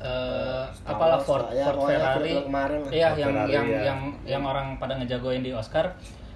[0.00, 3.80] eh, Star apalah Wars Ford, ya, Ford Ferrari, kemarin iya Ford yang Ferrari, yang ya.
[3.84, 5.94] yang yang orang pada ngejagoin di Oscar.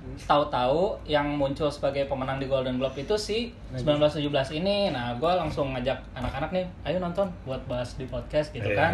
[0.09, 4.89] Tahu-tahu yang muncul sebagai pemenang di Golden Globe itu si 1917 ini.
[4.89, 8.89] Nah, gue langsung ngajak anak-anak nih, ayo nonton buat bahas di podcast gitu kan.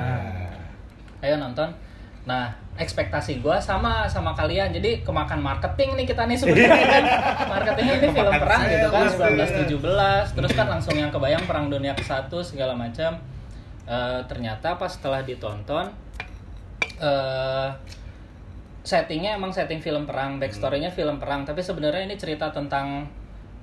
[1.22, 1.70] Ayo nonton.
[2.24, 4.72] Nah, ekspektasi gue sama sama kalian.
[4.72, 7.04] Jadi kemakan marketing nih kita nih sebenarnya kan.
[7.52, 9.50] Marketingnya ini film perang gitu kan sales,
[10.32, 10.36] 1917.
[10.40, 13.20] Terus kan langsung yang kebayang perang dunia ke-1 segala macam.
[13.84, 15.84] Eh, ternyata pas setelah ditonton
[16.96, 17.68] eh
[18.84, 23.08] settingnya emang setting film perang, backstorynya film perang, tapi sebenarnya ini cerita tentang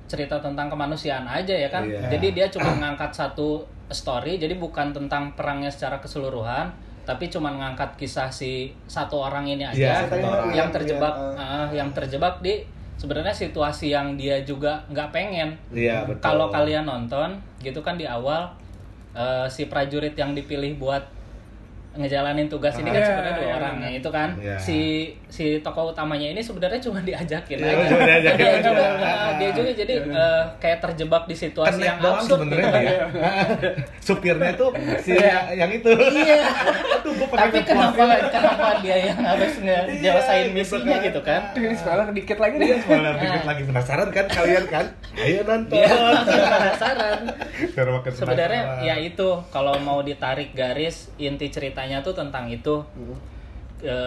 [0.10, 1.86] cerita tentang kemanusiaan aja ya kan.
[1.86, 2.10] Iya.
[2.18, 6.74] Jadi dia cuma ngangkat satu story, jadi bukan tentang perangnya secara keseluruhan,
[7.06, 10.50] tapi cuma ngangkat kisah si satu orang ini aja Iya, satu orang.
[10.54, 12.66] yang terjebak, Iya, ah, yang terjebak di
[12.98, 15.54] sebenarnya situasi yang dia juga nggak pengen.
[15.74, 18.50] iya betul Kalau kalian nonton, gitu kan di awal
[19.16, 21.21] eh, si prajurit yang dipilih buat
[21.94, 23.06] ngejalanin tugas ini kan Ah.
[23.06, 24.56] sebenarnya dua Iya, orang iya, ya itu kan Iya.
[24.56, 24.80] si
[25.28, 28.62] si tokoh utamanya ini sebenarnya cuma diajakin Iya, aja cuma diajakin dia aja.
[28.64, 33.06] juga nah, dia juga jadi eh, kayak terjebak di situasi yang absurd sebenarnya gitu.
[34.08, 35.12] supirnya tuh si
[35.52, 36.48] yang itu iya
[37.12, 42.56] tapi kenapa kenapa dia yang harus ngejelasain Iya, misinya gitu kan Ini spoiler dikit lagi
[42.56, 42.68] nih.
[42.68, 44.86] Iya, spoiler dikit lagi penasaran kan kalian kan?
[45.14, 45.76] Ayo nonton.
[45.76, 47.20] penasaran
[48.12, 51.48] sebenarnya ya itu kalau mau ditarik garis inti
[51.82, 53.18] ceritanya tuh tentang itu Hmm.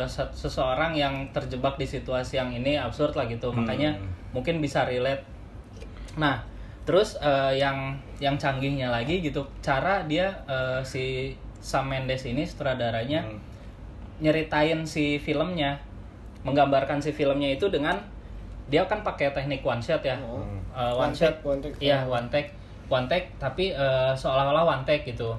[0.06, 3.66] Se- seseorang yang terjebak di situasi yang ini absurd lah gitu Hmm.
[3.66, 3.90] makanya
[4.30, 5.26] mungkin bisa relate
[6.14, 6.38] nah
[6.86, 7.90] terus eh, yang
[8.22, 13.42] yang canggihnya lagi gitu cara dia eh, si Sam Mendes ini sutradaranya Hmm.
[14.22, 15.74] nyeritain si filmnya
[16.46, 17.98] menggambarkan si filmnya itu dengan
[18.70, 20.38] dia kan pakai teknik one shot ya Oh.
[20.70, 21.74] Eh, one, One shot take, one take.
[21.82, 22.54] iya one take
[22.86, 25.34] one take tapi eh, seolah-olah one take gitu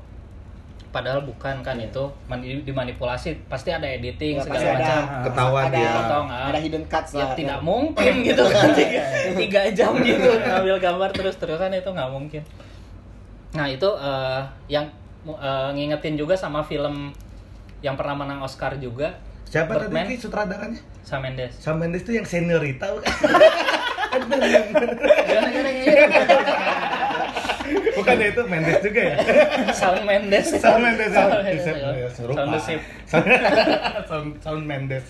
[0.95, 1.99] padahal bukan kan itu
[2.31, 5.01] mani- dimanipulasi pasti ada editing Ya, segala ada macam.
[5.27, 5.91] Ketahuan ada, dia.
[5.91, 6.47] Potong, ah.
[6.47, 7.35] ada hidden cuts ya lah.
[7.35, 8.71] tidak mungkin gitu kan.
[8.71, 9.01] Tiga,
[9.43, 12.39] tiga jam gitu ngambil gambar terus terusan itu nggak mungkin.
[13.51, 14.87] Nah itu eh, yang
[15.27, 17.11] eh, ngingetin juga sama film
[17.83, 19.11] yang pernah menang Oscar juga
[19.45, 20.09] Siapa tadi Birdman.
[20.09, 20.81] Ki, sutradaranya?
[21.05, 21.53] Sam Mendes.
[21.61, 23.05] Sam Mendes tuh yang seniorita bukan?
[27.95, 29.15] Bukannya itu Mendes juga ya?
[29.79, 31.23] Sam Mendes Sam Mendes ya?
[31.23, 31.73] Shawn Mendes, ya.
[31.95, 32.09] ya.
[33.05, 33.25] Sound.
[34.05, 35.05] Sound Sound Mendes.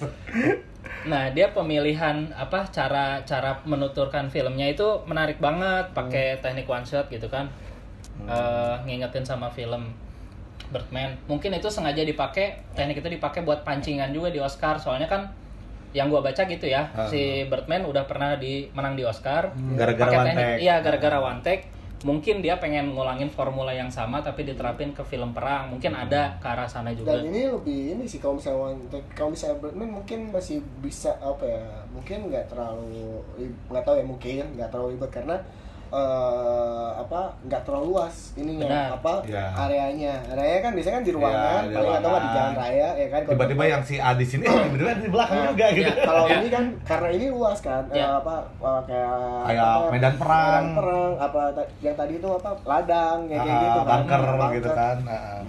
[1.06, 7.06] Nah, dia pemilihan apa cara cara menuturkan filmnya itu menarik banget, pakai teknik one shot
[7.08, 7.46] gitu kan.
[8.22, 9.92] Eh, ngingetin sama film
[10.66, 11.14] Birdman.
[11.26, 14.76] Mungkin itu sengaja dipakai, teknik itu dipakai buat pancingan juga di Oscar.
[14.76, 15.30] Soalnya kan
[15.92, 17.06] yang gua baca gitu ya, Ah.
[17.06, 19.54] si Birdman udah pernah di menang di Oscar.
[19.78, 20.60] Gara-gara Pakai one teknik- take.
[20.60, 21.64] Iya, gara-gara one take.
[22.06, 25.74] Mungkin dia pengen ngulangin formula yang sama tapi diterapin ke film perang.
[25.74, 27.18] Mungkin ada ke arah sana juga.
[27.18, 28.78] dan ini lebih ini sih kalau misalnya
[29.18, 33.26] kalau misalnya Birdman mungkin masih bisa apa ya mungkin nggak terlalu
[33.74, 35.38] nggak tahu ya mungkin nggak terlalu ribet karena
[35.88, 38.88] eh, apa nggak terlalu luas ininya Benar.
[38.96, 39.46] apa Ya.
[39.56, 43.08] areanya areanya kan biasanya kan di ruangan Ya, di paling atau di jalan raya ya
[43.08, 45.86] kan Tiba-tiba yang si A di sini, eh, tiba-tiba di belakang Nah, juga gitu.
[45.88, 45.94] iya.
[46.02, 46.36] kalau Ya.
[46.36, 48.08] ini kan karena ini luas kan eh, Ya.
[48.16, 49.14] apa eh, kayak
[49.46, 50.64] Kayak apa, medan perang.
[50.64, 51.40] medan perang apa
[51.80, 54.52] yang tadi itu apa ladang ya kayak Ah, gitu kan bunker Bunker.
[54.54, 54.98] gitu kan.
[55.06, 55.42] Ah.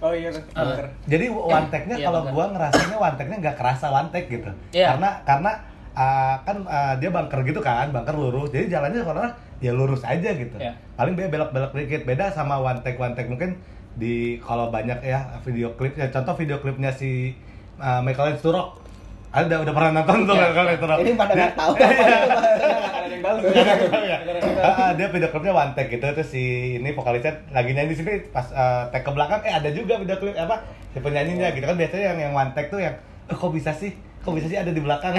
[0.00, 0.30] Oh iya.
[0.52, 0.64] Ah.
[0.64, 0.86] bunker.
[1.06, 4.50] Jadi one take-nya Iya, kalau gua ngerasanya one take-nya nggak kerasa one take gitu.
[4.72, 4.86] Iya.
[4.90, 5.50] Karena karena
[5.92, 8.48] ah, kan ah, dia bunker gitu kan, bunker lurus.
[8.48, 9.22] Jadi jalannya kalau
[9.62, 10.58] ya lurus aja gitu.
[10.58, 10.74] Iya.
[10.98, 12.02] Paling dia belok-belok dikit.
[12.02, 13.56] Beda sama one take one take mungkin
[13.94, 17.38] di kalau banyak ya video klip ya contoh video klipnya si
[17.78, 18.82] ah, Michael Turok.
[19.32, 20.50] Ada udah pernah nonton tuh Iya.
[20.50, 20.98] Michael Turok.
[21.00, 21.88] ini pada nggak tahu ya.
[24.62, 26.42] Ah, dia video klipnya one take gitu terus si
[26.78, 30.18] ini vokalisnya lagi nyanyi di sini pas eh, take ke belakang eh ada juga video
[30.18, 32.94] klip apa si penyanyinya gitu kan biasanya yang yang one take tuh yang
[33.30, 35.14] eh, kok bisa sih kok bisa sih ada di belakang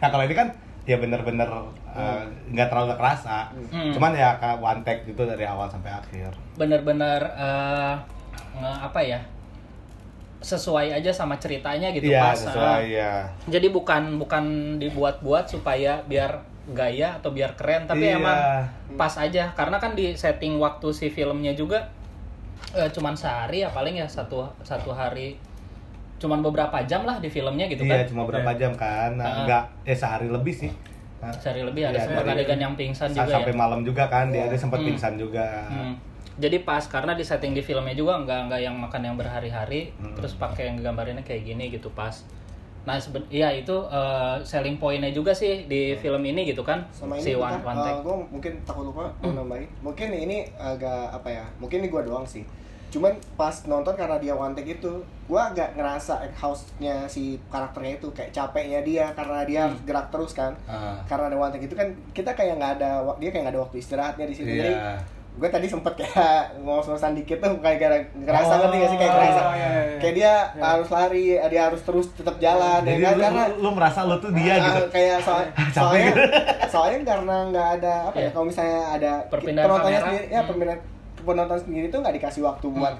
[0.00, 0.48] nah kalau ini kan
[0.86, 1.50] ya bener-bener
[1.90, 3.90] eh, nggak terlalu kerasa Hmm.
[3.90, 7.20] cuman ya kayak one take gitu dari awal sampai akhir bener-bener
[8.56, 9.20] nge- apa ya
[10.38, 12.80] sesuai aja sama ceritanya gitu iya pas sesuai ah.
[12.86, 13.12] ya
[13.48, 14.44] jadi bukan bukan
[14.78, 18.18] dibuat-buat supaya biar gaya atau biar keren tapi Iya.
[18.18, 18.38] emang
[18.94, 21.90] pas aja karena kan di setting waktu si filmnya juga
[22.72, 25.34] eh, cuman sehari ya paling ya satu satu hari
[26.16, 29.44] cuman beberapa jam lah di filmnya gitu iya kan cuma berapa jam kan nah, Ah.
[29.44, 30.72] nggak eh sehari lebih sih
[31.16, 34.04] Nah, sehari lebih ada Iya, sempat adegan yang pingsan sa- juga sampai ya malam juga
[34.04, 34.52] kan dia, Iya.
[34.52, 34.86] dia sempat Hmm.
[34.86, 35.94] pingsan juga Hmm.
[36.36, 40.12] Jadi pas karena di setting di filmnya juga nggak nggak yang makan yang berhari-hari, Hmm.
[40.12, 42.12] terus pakai yang gambarinnya kayak gini gitu pas.
[42.84, 47.16] Nah seben iya itu eh, selling pointnya juga sih di film ini gitu kan sama
[47.16, 47.98] si ini one, kita, one take.
[47.98, 52.22] gue mungkin takut lupa mau nambahin mungkin ini agak apa ya mungkin ini gue doang
[52.22, 52.44] sih
[52.88, 54.92] cuman pas nonton karena dia one take itu
[55.24, 60.32] gue agak ngerasa house-nya si karakternya itu kayak capeknya dia karena dia harus gerak terus
[60.32, 60.94] kan Ah.
[61.04, 63.76] karena ada one take itu kan kita kayak nggak ada dia kayak nggak ada waktu
[63.76, 64.94] istirahatnya di situ jadi Iya.
[65.36, 69.12] gue tadi sempet kayak ngos-ngosan dikit tuh kayak gara ngerasa Oh, ngerti gak sih kayak
[69.12, 69.98] ngerasa iya, iya, iya.
[69.98, 70.62] kayak dia Iya.
[70.64, 74.16] harus lari dia harus terus tetap jalan Jadi ya lu, karena lu, lu merasa lu
[74.16, 74.82] tuh dia Ah, gitu.
[74.88, 76.22] kayak soal, Capek soalnya gitu.
[76.66, 78.30] soalnya karena nggak ada apa ya Iya.
[78.30, 80.06] kalau misalnya ada Perpindahan penontonnya kamera.
[80.08, 80.48] sendiri ya Hmm.
[80.48, 80.80] perpindahan
[81.18, 82.96] penonton sendiri tuh nggak dikasih waktu buat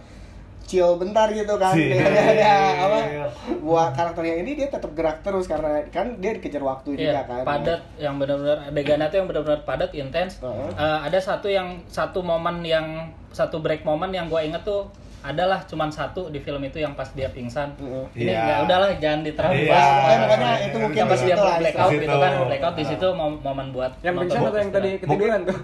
[0.63, 2.51] chill bentar gitu kan ada, ada
[2.81, 3.27] apa Iya.
[3.57, 7.43] buat karakternya ini dia tetap gerak terus karena kan dia dikejar waktu juga Iya, kan
[7.43, 10.43] padat yang benar-benar adegannya tuh yang benar-benar padat intens.
[10.43, 10.71] Heeh.
[10.75, 12.87] Eh, ada satu yang satu momen yang
[13.31, 17.09] satu break momen yang gue inget tuh adalah cuman satu di film itu yang pas
[17.11, 17.73] dia pingsan.
[17.75, 18.05] Heeh.
[18.15, 18.43] Ini Iya.
[18.43, 19.69] ya udahlah jangan diterlalu Iya.
[19.69, 19.87] bahas.
[19.87, 22.17] Pokoknya- pokoknya itu mungkin yang pas di dia blackout di gitu situ.
[22.19, 25.03] kan, blackout di situ mom- momen buat Yang pingsan atau yang tadi istirahat.
[25.03, 25.57] ketiduran tuh?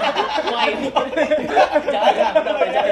[0.50, 0.88] Wah ini
[1.86, 2.34] jangan jangan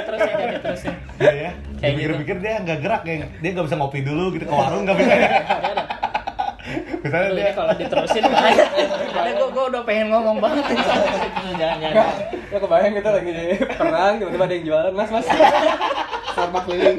[0.00, 0.92] terus ya jadi terus ya.
[1.18, 1.50] Iya ya.
[1.78, 3.14] Kayak Pikir-pikir dia nggak gerak ya.
[3.38, 5.14] Dia nggak bisa ngopi dulu gitu ke warung nggak bisa.
[6.98, 8.64] Misalnya Aduh, dia kalau diterusin bahaya.
[9.18, 10.64] Ada gue gue udah pengen ngomong banget.
[11.60, 12.06] jangan jangan.
[12.48, 13.30] Ya kebayang gitu lagi
[13.70, 15.26] perang tiba-tiba ada yang jualan mas mas.
[16.28, 16.98] Starbucks keliling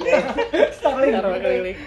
[0.71, 1.11] Starling.
[1.15, 1.77] Keliling.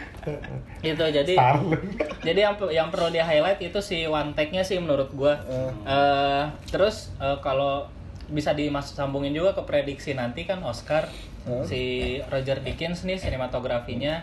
[0.80, 1.84] Itu jadi Starling.
[2.20, 5.38] jadi yang yang perlu di highlight itu si one take-nya sih menurut gua.
[5.84, 7.86] Eh, terus eh, kalau
[8.26, 11.06] bisa dimasambungin juga ke prediksi nanti kan Oscar
[11.42, 11.66] Hmm.
[11.66, 11.82] si
[12.30, 14.22] Roger Dickens nih sinematografinya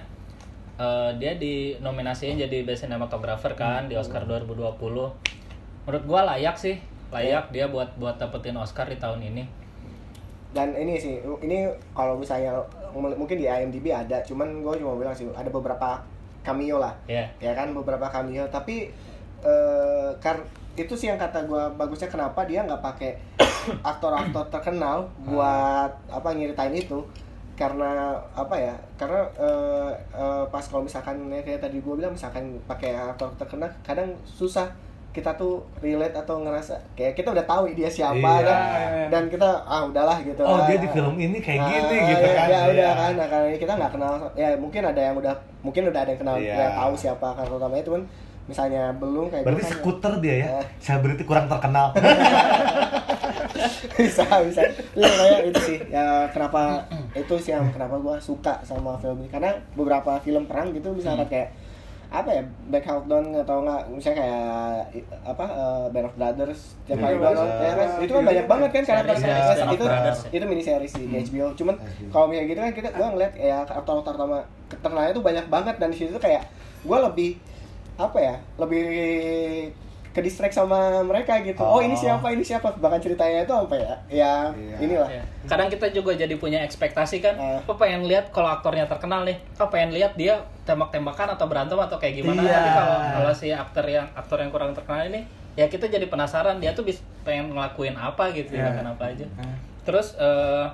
[0.79, 4.79] eh, dia dinominasiin jadi best cinematographer kan di Oscar 2020.
[5.83, 9.43] Menurut gua layak sih, layak dia buat buat dapetin Oscar di tahun ini.
[10.49, 11.61] dan ini sih ini
[11.93, 12.49] kalau misalnya
[12.89, 16.01] mungkin di IMDb ada cuman gue cuma bilang sih ada beberapa
[16.41, 17.29] cameo lah Ya.
[17.37, 18.89] ya kan beberapa cameo tapi
[19.45, 20.41] eh kar
[20.73, 23.13] itu sih yang kata gue bagusnya kenapa dia nggak pakai
[23.93, 26.97] aktor-aktor terkenal buat apa nyeritain itu
[27.59, 27.91] karena
[28.31, 32.95] apa ya karena eh, eh, pas kalau misalkan ya kayak tadi gue bilang misalkan pakai
[32.95, 34.71] aktor terkenal kadang susah
[35.09, 38.45] kita tuh relate atau ngerasa kayak kita udah tahu dia siapa Iya.
[38.45, 38.59] kan
[39.09, 42.07] dan kita ah udahlah gitu Oh, Ah, dia di film ini kayak ah, gini ah,
[42.07, 42.47] gitu ya, kan.
[42.47, 42.91] ya udah Iya.
[42.95, 46.21] kan nah, karena kita nggak kenal ya mungkin ada yang udah mungkin udah ada yang
[46.21, 46.55] kenal Iya.
[46.55, 48.01] yang tahu siapa karakter utamanya cuman
[48.45, 50.45] misalnya belum kayak Berarti kan- skuter dia ya.
[50.55, 50.65] Eh.
[50.79, 51.93] Selebriti kurang terkenal.
[53.99, 54.61] bisa bisa.
[54.95, 56.83] Itu kayak itu sih ya kenapa
[57.15, 59.29] itu sih yang kenapa gua suka sama film ini.
[59.29, 61.49] Karena beberapa film perang gitu misalkan kayak
[62.09, 62.41] apa ya
[62.73, 64.45] Black Hawk Down atau enggak misalnya kayak
[65.29, 67.89] apa eh, Band of Brothers yang Iya, paling baru ya kan?
[68.01, 69.85] Itu kan banyak banget kan karakter Series, of itu.
[70.33, 71.75] Itu mini series di HBO cuman
[72.09, 74.41] kalau misalnya gitu kan kita gua ngeliat ya aktor-aktor utama
[74.73, 75.75] terkenalnya tuh banyak banget.
[75.77, 76.49] Dan di situ kayak
[76.81, 77.37] gua lebih
[77.99, 78.83] apa ya lebih
[80.19, 81.97] ke distract sama mereka gitu oh, ini Oh.
[81.97, 84.75] siapa ini siapa bahkan ceritanya itu apa ya ya Iya.
[84.77, 85.23] inilah Iya.
[85.47, 87.57] Kadang kita juga jadi punya ekspektasi kan, Ah.
[87.57, 91.97] apa pengen lihat kalau aktornya terkenal nih, apa pengen lihat dia tembak-tembakan atau berantem atau
[91.97, 92.37] kayak gimana.
[92.37, 92.53] Iya.
[92.53, 95.23] Tapi kalau kalau si aktor yang aktor yang kurang terkenal ini,
[95.55, 98.77] ya kita jadi penasaran dia tuh bis, pengen ngelakuin apa gitu, Iya.
[98.77, 99.25] kan apa aja.
[99.39, 99.55] Ah.
[99.81, 100.65] Terus eh,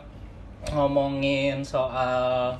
[0.67, 2.57] ngomongin soal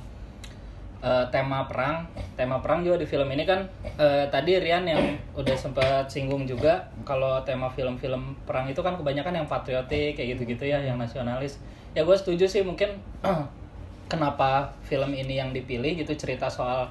[1.02, 2.06] eh, tema perang,
[2.36, 3.64] tema perang juga di film ini kan
[3.96, 5.00] eh, tadi Rian yang
[5.36, 10.68] udah sempat singgung juga kalau tema film-film perang itu kan kebanyakan yang patriotik kayak gitu-gitu
[10.68, 11.60] ya, yang nasionalis.
[11.96, 13.00] Ya gue setuju sih mungkin
[14.12, 16.88] kenapa film ini yang dipilih gitu cerita soal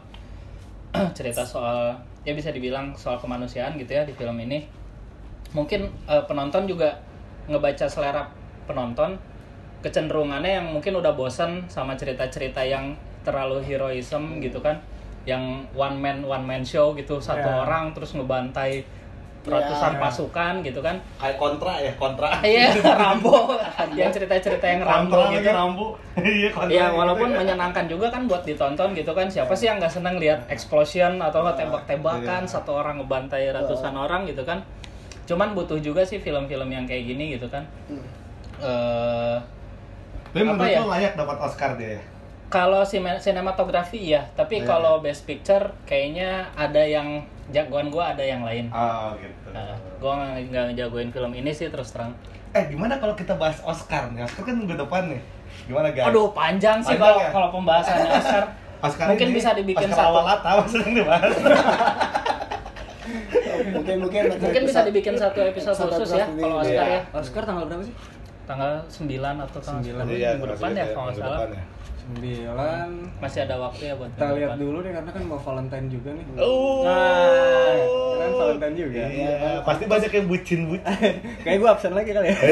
[1.18, 4.65] cerita soal ya bisa dibilang soal kemanusiaan gitu ya di film ini.
[5.54, 6.98] Mungkin eh, penonton juga
[7.46, 8.26] ngebaca selera
[8.65, 9.13] penonton
[9.86, 14.78] kecenderungannya yang mungkin udah bosan sama cerita-cerita yang terlalu heroism gitu kan
[15.26, 15.42] yang
[15.74, 17.66] one man one man show gitu satu Ya.
[17.66, 18.86] orang terus ngebantai
[19.44, 20.02] ratusan Ya.
[20.02, 22.30] pasukan gitu kan Kayak kontra ya, kontra.
[22.46, 23.54] iya Rambo
[23.94, 25.88] yang cerita-cerita yang Rambo Kontra gitu Rambo.
[26.18, 26.72] Iya, kontra.
[26.72, 27.38] Iya, gitu walaupun kan.
[27.42, 29.26] menyenangkan juga kan buat ditonton gitu kan.
[29.28, 32.50] Siapa sih yang nggak seneng lihat explosion atau nggak tembak-tembakan Iya.
[32.50, 34.66] satu orang ngebantai ratusan orang gitu kan.
[35.26, 37.62] Cuman butuh juga sih film-film yang kayak gini gitu kan.
[37.86, 38.02] Hmm.
[38.58, 39.38] Eh
[40.28, 40.82] Tapi menurut ya?
[40.82, 42.04] lo layak dapat Oscar dia ya?
[42.56, 44.65] Kalau sine- sinematografi ya, tapi Iya.
[44.65, 48.72] kalau best picture kayaknya ada yang jagoan gua ada yang lain.
[48.72, 49.52] Oh, gitu.
[49.52, 52.15] Nah, gua nggak nggak ngejagoin film ini sih terus terang.
[52.50, 54.24] Eh, gimana kalau kita bahas Oscar nih?
[54.24, 55.22] Oscar kan minggu depan nih.
[55.65, 56.08] Gimana, guys?
[56.08, 57.30] Aduh, panjang sih kalau ya?
[57.30, 58.44] kalau pembahasannya Oscar.
[58.86, 60.12] Oscar Mungkin ini, bisa dibikin Oscar satu.
[60.13, 61.34] awal lata maksudnya dibahas.
[63.68, 66.96] mungkin mungkin Mungkin bisa dibikin satu episode Satu khusus ya kalau Oscar iya.
[66.96, 67.02] ya.
[67.12, 67.96] Oscar tanggal berapa sih?
[68.46, 69.10] Tanggal 9
[69.41, 70.06] atau tanggal 9.
[70.06, 71.39] 10 Iya, minggu depan ya kalau nggak salah.
[72.06, 72.89] Sembilan.
[73.18, 74.62] Masih ada waktu ya buat Kita lihat depan.
[74.62, 76.26] dulu deh karena kan mau Valentine juga nih.
[76.38, 76.86] Oh.
[76.86, 77.74] Nah,
[78.15, 79.02] kan Valentine juga.
[79.04, 80.86] Iya, pasti banyak yang bucin-bucin.
[81.44, 82.36] Kayak gue absen lagi kali ya.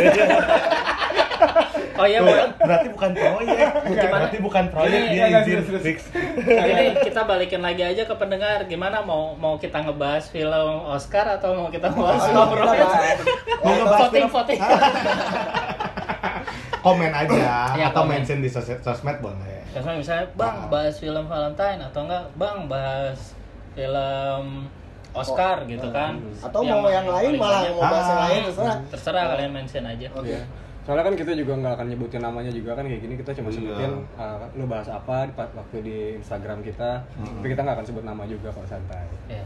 [1.93, 3.67] Oh iya, Tuh, buat berarti bukan proyek.
[3.85, 4.09] Gimana?
[4.17, 5.97] Berarti bukan proyek Ini, dia enggak, izin fix.
[6.41, 10.49] ini kita balikin lagi aja ke pendengar gimana mau mau kita ngebahas film
[10.89, 13.19] Oscar atau mau kita bahas Oh, ngobrol kita bahas.
[13.61, 14.59] Mau ngebahas voting film- voting
[16.83, 18.19] Komen aja Iya, atau komen.
[18.19, 19.63] mention di sos- sosmed boleh.
[19.65, 23.19] Misalnya, misalnya bang bahas film Valentine atau enggak bang bahas
[23.71, 24.45] film
[25.13, 27.71] Oscar gitu kan atau mau yang lain malah banyak.
[27.71, 30.27] mau bahas yang lain terserah terserah kalian mention aja Oke.
[30.27, 30.41] Iya.
[30.83, 33.55] Soalnya kan kita juga nggak akan nyebutin namanya juga kan kayak gini kita cuma Iya.
[33.55, 37.39] sebutin uh, lu bahas apa waktu di Instagram kita, Hmm.
[37.39, 39.05] tapi kita nggak akan sebut nama juga kalau santai.
[39.25, 39.43] Ya.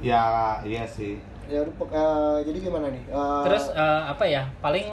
[0.00, 0.24] Ya,
[0.64, 1.20] iya sih.
[1.46, 4.46] ya eh, jadi gimana nih Eh, Terus eh, apa ya?
[4.58, 4.86] Paling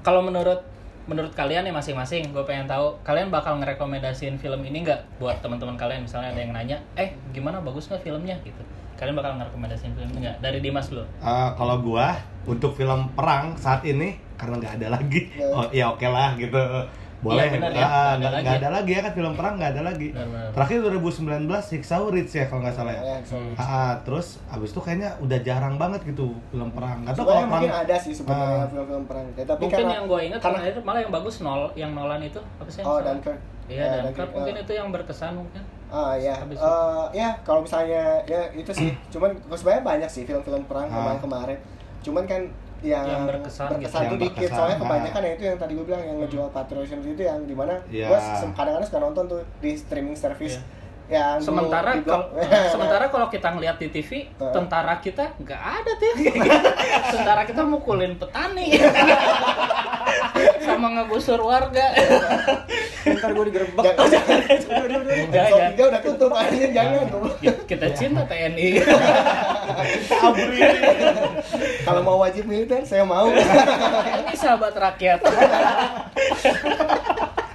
[0.00, 0.60] kalau menurut
[1.06, 5.78] menurut kalian nih masing-masing, gue pengen tahu kalian bakal ngerekomendasiin film ini nggak buat teman-teman
[5.78, 6.02] kalian?
[6.02, 8.58] Misalnya ada yang nanya, eh gimana bagus nggak filmnya gitu?
[8.98, 10.42] Kalian bakal ngerekomendasiin film ini nggak?
[10.42, 11.06] Dari Dimas dulu.
[11.06, 15.46] Eh, kalau gua untuk film perang saat ini karena nggak ada lagi, Ya.
[15.54, 16.58] oh ya oke lah gitu.
[17.16, 18.60] Boleh, Iya, benar ya, Ah, nggak ada nggak lagi nggak ya.
[18.60, 20.08] ada lagi ya kan film perang nggak ada lagi.
[20.10, 20.50] Benar-benar.
[20.52, 23.02] Terakhir 2019 Jigsaw Ridge ya kalau nggak salah ya.
[23.02, 23.16] ya.
[23.54, 26.98] Ah, ah, terus abis itu kayaknya udah jarang banget gitu film perang.
[27.02, 28.68] Gak tau Sebenarnya kalau mungkin perang ada sih sebenarnya Ah.
[28.68, 31.62] film-film perang Ya, tapi Mungkin karena yang gue ingat karena terakhir malah yang bagus nol,
[31.74, 32.80] yang Nolan itu apa sih?
[32.80, 32.98] oh?
[32.98, 34.62] Dunkirk Iya, Ya, Dunkirk mungkin ah.
[34.62, 35.62] itu yang berkesan mungkin.
[35.86, 40.86] Ah ya, Eh, ya kalau misalnya ya itu sih, cuman sebenarnya banyak sih film-film perang
[40.86, 41.16] Ah.
[41.16, 41.58] kemarin kemarin.
[42.00, 42.42] Cuman kan
[42.78, 43.88] yang, Yang berkesan gitu.
[43.88, 44.36] tuh Yang dikit.
[44.36, 47.54] berkesan, Soalnya kebanyakan ya itu yang tadi gue bilang yang ngejual patriotism itu yang di
[47.54, 48.06] mana Iya.
[48.06, 48.18] gue
[48.50, 50.56] kadang-kadang suka nonton tuh di streaming service
[51.06, 52.26] yang dulu sementara kalau
[52.74, 54.50] sementara kalau kita ngeliat di TV Uh.
[54.50, 56.12] tentara kita nggak ada tuh
[57.14, 58.74] tentara kita mukulin petani
[60.66, 61.94] sama ngegusur warga
[63.06, 63.82] Ntar gue digerebek.
[63.84, 64.40] Jangan- jangan.
[65.30, 67.04] Jangan, tiga udah tutup aja jangan.
[67.64, 68.68] kita cinta TNI
[70.16, 70.58] Abri.
[71.82, 73.30] Kalau mau wajib militer saya mau.
[73.30, 75.20] ini sahabat rakyat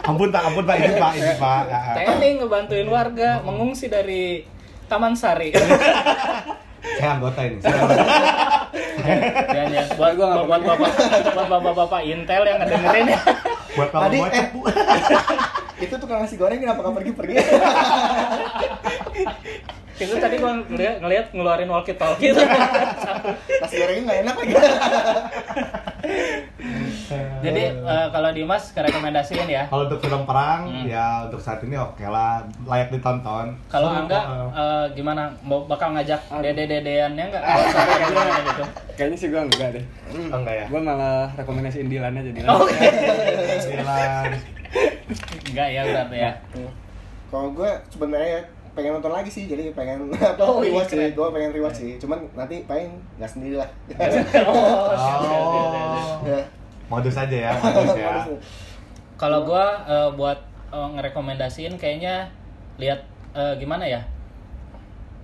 [0.02, 1.64] Ampun pak, ampun pak, ini pak, ini pak.
[1.94, 4.42] TNI ngebantuin warga mengungsi dari
[4.88, 5.54] Taman Sari.
[6.82, 7.58] Saya anggota ini.
[7.62, 8.04] Saya anggota.
[9.54, 9.84] ya, ya.
[9.98, 10.90] Buat Gua nggak buat bapak
[11.34, 13.20] buat bapak-bapak Intel yang ngedengerin ya.
[13.78, 14.46] Buat kalau Tadi, eh.
[14.54, 14.60] bu.
[15.82, 17.36] itu tukang nasi goreng kenapa nggak pergi-pergi?
[20.02, 22.34] Itu tadi gua ngeliat, ngeliat ngeluarin walkie talkie
[23.62, 24.54] nasi gorengnya nggak enak lagi.
[27.42, 29.64] Jadi eh, kalau Dimas rekomendasiin ya.
[29.68, 30.86] Kalau untuk film perang, Hmm.
[30.86, 33.52] ya untuk saat ini oke lah, layak ditonton.
[33.68, 34.50] Kalau Seru Angga kok.
[34.54, 35.24] eh, gimana?
[35.42, 37.44] Mau bakal ngajak dede-dedeannya enggak?
[38.04, 38.64] Gimana gitu.
[38.96, 39.86] Kayaknya sih gue enggak deh.
[40.30, 40.66] Oh, enggak ya?
[40.68, 42.50] Gue malah rekomendasiin Dilan aja Dilan.
[42.50, 42.66] Oh,
[43.60, 44.30] Silan.
[45.48, 46.32] enggak ya berarti ya.
[47.28, 51.12] Kalau gue sebenarnya ya pengen nonton lagi sih, jadi pengen apa Oh, iya, rewatch sih,
[51.12, 51.92] gue pengen rewatch sih.
[52.00, 53.70] Cuman nanti paling nggak sendiri lah.
[54.48, 54.92] Oh.
[54.92, 56.24] Oh.
[56.24, 56.42] Ya.
[56.92, 58.28] Modus aja ya, modus ya.
[59.16, 60.40] Kalau gua eh, buat
[60.74, 62.28] eh, ngerekomendasiin kayaknya
[62.80, 63.04] lihat
[63.36, 64.02] eh, gimana ya?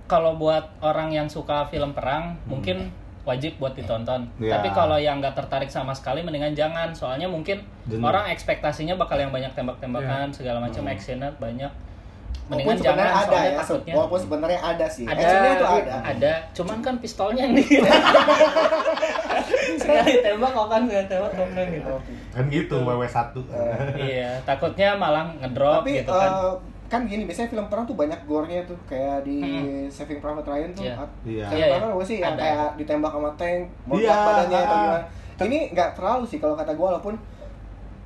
[0.08, 2.88] Kalau buat orang yang suka film perang mungkin
[3.28, 4.24] wajib buat ditonton.
[4.40, 4.56] Iya.
[4.56, 6.88] Tapi kalau yang nggak tertarik sama sekali mendingan jangan.
[6.96, 8.08] Soalnya mungkin Jenuh.
[8.08, 11.68] orang ekspektasinya bakal yang banyak tembak-tembakan segala macam actionnya banyak.
[12.48, 15.04] Walaupun sebenarnya ada soalnya ya, takutnya walaupun sebenarnya ada sih.
[15.04, 15.94] ada Actionnya itu ada.
[16.02, 17.64] ada cuman kan pistolnya yang di
[19.78, 21.94] sekali tembak kok kan sekali tembak kok kan gitu
[22.30, 23.16] Kan gitu, WW1.
[23.98, 26.54] iya takutnya malah ngedrop Tapi gitu kan eh,
[26.86, 29.84] kan gini biasanya film perang tuh banyak gore-nya tuh kayak di Hmm.
[29.88, 30.94] Saving Private Ryan tuh Iya.
[30.96, 31.44] at- Iya.
[31.44, 31.84] Saving Private iya.
[31.84, 32.42] Ryan gue sih yang Ada.
[32.42, 34.80] kayak ditembak sama tank meledak Iya, badannya atau ah.
[34.82, 35.00] gimana
[35.44, 37.14] ini nggak terlalu sih kalau kata gue walaupun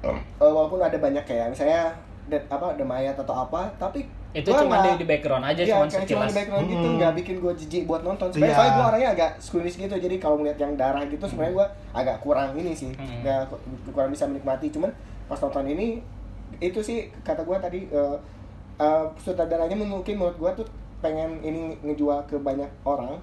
[0.03, 1.95] eh, walaupun ada banyak kayak misalnya
[2.29, 5.75] apa ada mayat atau apa tapi itu gua cuma di, nggak- di background aja Iya,
[5.75, 6.97] cuma sekilas di background gitu, Hmm.
[6.97, 8.27] nggak bikin gue jijik buat nonton.
[8.29, 11.67] Sebenarnya soalnya gue orangnya agak squeamish gitu, jadi kalau melihat yang darah gitu, sebenarnya gue
[11.93, 13.21] agak kurang ini sih, Hmm.
[13.21, 13.53] nggak
[13.89, 14.69] kurang bisa menikmati.
[14.69, 14.89] Cuman
[15.27, 16.01] pas nonton ini,
[16.59, 18.17] itu sih kata gue tadi, eh
[18.75, 20.67] eh, sutradaranya mungkin menurut gue tuh
[20.99, 23.21] pengen ini ngejual ke banyak orang.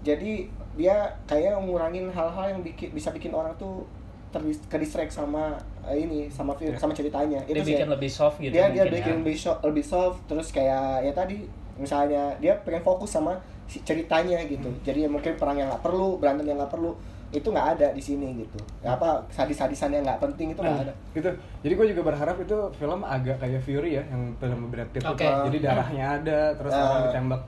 [0.00, 0.94] Jadi dia
[1.26, 3.82] kayak ngurangin hal-hal yang bikin bisa bikin orang tuh
[4.28, 7.40] terdis kedistract sama ini sama film sama ceritanya.
[7.44, 9.18] dia sih bikin lebih soft gitu dia dia bikin ya.
[9.18, 14.40] lebih soft, lebih soft terus kayak ya tadi misalnya dia pengen fokus sama si ceritanya
[14.42, 14.80] gitu Hmm.
[14.82, 16.96] jadi ya mungkin perang yang nggak perlu berantem yang nggak perlu
[17.28, 20.82] itu nggak ada di sini gitu ya apa sadis-sadisan yang nggak penting itu nggak Nah,
[20.82, 21.28] ada gitu.
[21.60, 25.04] Jadi gue juga berharap itu film agak kayak Fury ya, yang film Brad Pitt.
[25.04, 25.20] Oke.
[25.20, 25.44] itu.
[25.44, 26.80] Jadi darahnya ada, terus Ah.
[26.86, 27.40] orang ditembak.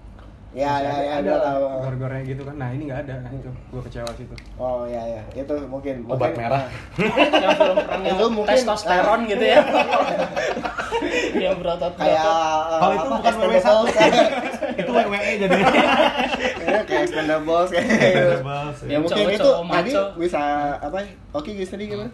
[0.51, 1.79] Ya ya ya ada, ada lah.
[1.79, 2.59] gor-gornya gitu kan.
[2.59, 4.35] Nah ini nggak ada, nah, itu gue kecewa situ.
[4.59, 5.23] oh ya ya.
[5.31, 6.63] Itu mungkin Obat mungkin, merah.
[7.43, 9.63] yang film perang Itu mungkin- testosteron gitu ya.
[11.33, 12.23] Yang berotot kayak
[12.77, 13.57] Kalau itu apa, bukan WW1.
[13.57, 13.95] Expendables,
[14.85, 15.71] itu WWE jadinya.
[16.61, 17.89] ya, kayak Expendables kayak
[18.85, 20.43] ya mungkin itu tadi bisa
[20.77, 20.99] apa
[21.33, 22.11] oke guys tadi gimana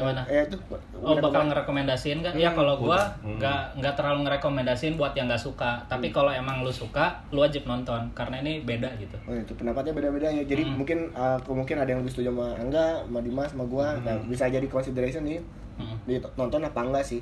[0.00, 0.56] yang mana ya itu
[1.00, 2.32] Oh udah bakal ngerekomendasiin kan?
[2.34, 3.36] Ya kalau gua Hmm.
[3.36, 5.80] nggak nggak terlalu ngerekomendasiin buat yang nggak suka.
[5.86, 9.16] Tapi kalau emang lu suka, lu wajib nonton karena ini beda gitu.
[9.22, 10.40] Oh itu pendapatnya beda-beda ya.
[10.42, 10.76] Jadi Hmm.
[10.76, 13.96] mungkin uh, mungkin ada yang lebih setuju sama Angga, sama Dimas, sama gua.
[13.98, 15.40] Nah, bisa jadi consideration nih
[15.76, 15.96] Hmm.
[16.04, 17.20] ditonton apa enggak sih.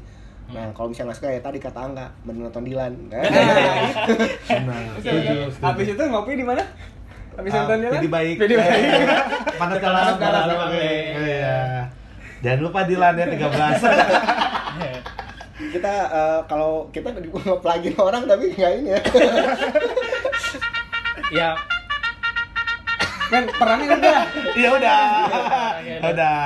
[0.48, 2.92] Nah, kalau misalnya nggak suka ya tadi kata Angga, mending nonton Dilan.
[4.58, 5.62] Nah, setuju, setuju.
[5.62, 6.64] Habis itu ngopi di mana?
[7.36, 8.36] Habis Ah, nonton dia jadi baik.
[8.36, 8.82] Jadi baik.
[9.54, 10.68] Panas kalah, panas kalah.
[12.38, 13.38] Jangan lupa Dilan ya 13.
[15.58, 19.00] kita uh, kalau kita ngeplagin orang tapi nggak ini ya.
[21.42, 21.50] ya
[23.28, 24.20] Kan perangnya udah.
[24.56, 25.00] Iya udah.
[25.28, 26.10] Udah.
[26.16, 26.40] udah.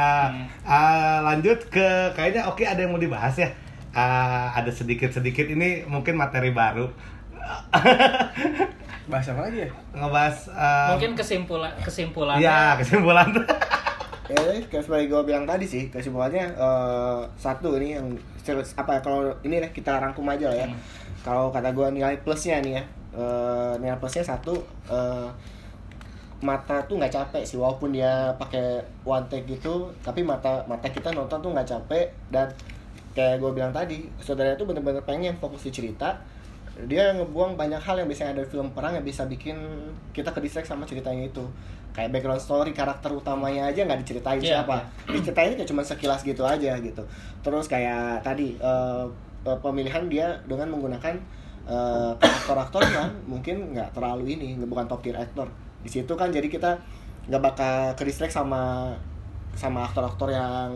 [0.67, 3.55] Ah, lanjut ke kayaknya oke ada yang mau dibahas ya.
[3.95, 6.91] Ah, ada sedikit-sedikit ini mungkin materi baru.
[9.07, 9.71] Bahas apa lagi ya?
[9.95, 13.31] Ngebahas ah, mungkin kesimpulan kesimpulannya Iya, kesimpulan.
[14.33, 18.07] ya kayak seperti gue bilang tadi sih kesimpulannya eh, satu ini yang
[18.39, 20.79] serius- apa ya kalau ini deh kita rangkum aja lah ya Hmm.
[21.23, 22.83] kalau kata gue nilai plusnya nih ya
[23.15, 24.57] eh, nilai plusnya satu
[24.89, 25.29] eh,
[26.43, 31.15] mata tuh nggak capek sih walaupun dia pakai one take gitu tapi mata mata kita
[31.15, 32.51] nonton tuh nggak capek dan
[33.15, 36.19] kayak gue bilang tadi saudara itu bener-bener pengen fokus di cerita
[36.89, 39.55] dia ngebuang banyak hal yang biasanya ada di film perang yang bisa bikin
[40.11, 41.45] kita ke sama ceritanya itu
[41.93, 44.81] kayak background story karakter utamanya aja nggak diceritain Iya, siapa.
[45.09, 47.05] diceritain kayak cuma sekilas gitu aja gitu.
[47.45, 49.05] Terus kayak tadi eh,
[49.45, 51.15] pemilihan dia dengan menggunakan
[51.69, 55.47] eh, aktor-aktor yang mungkin nggak terlalu ini bukan top tier actor.
[55.85, 56.81] Di situ kan jadi kita
[57.29, 58.91] nggak bakal ke sama
[59.53, 60.73] sama aktor-aktor yang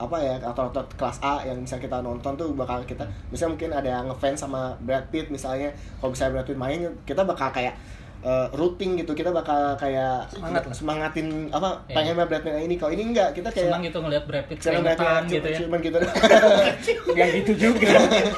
[0.00, 3.88] apa ya aktor-aktor kelas A yang misalnya kita nonton tuh bakal kita misalnya mungkin ada
[4.00, 5.68] yang ngefans sama Brad Pitt misalnya.
[6.00, 7.76] Kalau misalnya Brad Pitt main kita bakal kayak
[8.24, 10.72] eh, routing gitu kita bakal kayak Semangat lah.
[10.72, 11.94] semangatin apa Iya.
[11.94, 14.82] pengen Brad Pitt ini kalau ini enggak kita kayak senang gitu ngeliat Brad Pitt Senang
[14.82, 15.98] Brad Pitt gitu ya cuman gitu
[17.14, 17.88] Gak gitu juga.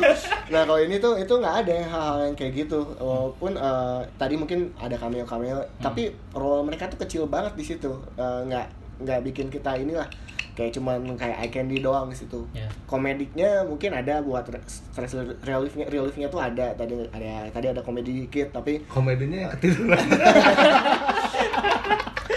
[0.53, 4.59] nah kalau ini tuh itu nggak ada hal-hal yang kayak gitu walaupun eh, tadi mungkin
[4.77, 5.83] ada cameo cameo Hmm.
[5.83, 8.67] tapi role mereka tuh kecil banget di situ Eh, nggak
[8.99, 10.09] nggak bikin kita inilah
[10.57, 12.65] kayak cuman kayak eye candy doang di situ Ya.
[12.85, 18.25] komediknya mungkin ada buat re- stress reliefnya reliefnya tuh ada tadi ada tadi ada komedi
[18.25, 20.01] dikit tapi komedinya yang ketiduran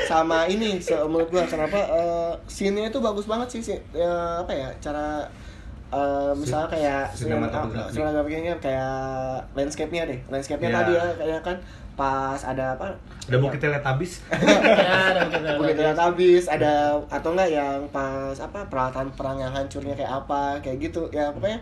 [0.05, 4.05] sama ini se- menurut gua kenapa eh, scene-nya itu bagus banget sih sih Eh,
[4.35, 5.21] apa ya cara
[5.89, 7.93] eh, misalnya kayak Sinematografi.
[7.93, 8.93] sinematografinya kayak
[9.53, 10.77] landscape-nya deh landscape-nya Iya.
[10.77, 11.57] tadi ya kayak kan
[11.99, 12.95] pas ada apa?
[13.27, 14.39] Ada bukit teletabis ya
[15.11, 16.47] ada Bukit lihat habis.
[16.47, 16.71] Ada
[17.05, 21.11] atau enggak yang pas apa peralatan perang yang hancurnya kayak apa kayak gitu.
[21.11, 21.59] Ya pokoknya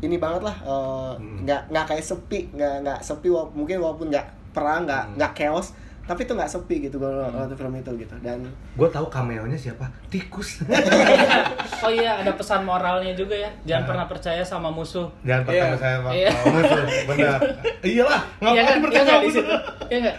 [0.00, 1.44] ini banget lah eh, Hmm.
[1.44, 5.14] nggak nggak kayak sepi nggak nggak sepi wala- mungkin walaupun nggak perang nggak Hmm.
[5.14, 8.14] nggak chaos tapi itu nggak sepi gitu kalau nonton film itu gitu.
[8.18, 8.44] Dan
[8.74, 9.88] gue tahu cameo-nya siapa?
[10.06, 10.60] Tikus.
[11.84, 13.50] Oh iya ada pesan moralnya juga ya.
[13.66, 13.88] Jangan Ah.
[13.88, 15.04] pernah percaya sama musuh.
[15.20, 15.76] Jangan pertama Iya.
[15.76, 16.30] saya Iya.
[16.32, 17.38] mau musuh benar.
[17.84, 18.72] Iyalah iya ngapain kan?
[18.72, 19.44] iya percaya nggak sama di musuh?
[19.44, 20.16] Situ iya nggak?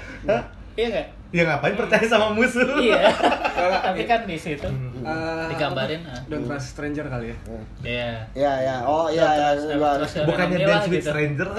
[0.75, 1.07] Iya nggak?
[1.31, 2.67] Ya ngapain percaya sama musuh?
[2.77, 3.01] Iya.
[3.89, 4.67] Tapi kan di situ.
[5.01, 6.21] Eh, digambarin ah.
[6.27, 7.37] Don't trust stranger kali ya.
[7.83, 8.09] iya.
[8.35, 11.09] Ya ya oh iya ya terus- bukannya dance with gitu.
[11.09, 11.49] stranger?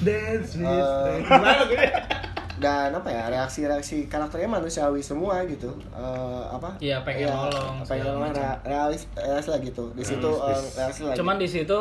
[0.00, 0.82] Dance with Eh,
[1.22, 2.29] stranger
[2.60, 5.72] dan apa ya reaksi-reaksi karakternya manusiawi semua gitu.
[5.96, 6.76] Eh, apa?
[6.76, 9.88] Iya, pengen nolong, pengen nolong realis realis lah gitu.
[9.96, 11.78] Di situ eh, realis lagi cuman di situ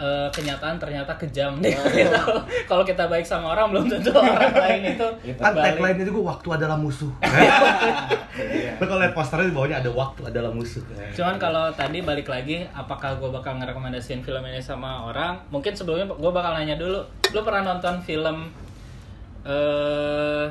[0.00, 1.60] eh, kenyataan ternyata kejam.
[1.60, 2.20] Deh gitu.
[2.64, 5.76] kalau kita baik sama orang belum tentu orang lain itu kan balik.
[5.76, 7.12] tagline-nya juga waktu adalah musuh.
[8.80, 10.80] Lo kalau lihat posternya di bawahnya ada waktu adalah musuh.
[11.12, 15.36] Cuman kalau tadi balik lagi, apakah gue bakal ngerekomendasiin film ini sama orang?
[15.52, 17.04] Mungkin sebelumnya gue bakal nanya dulu,
[17.36, 18.48] lu pernah nonton film
[19.48, 20.46] eh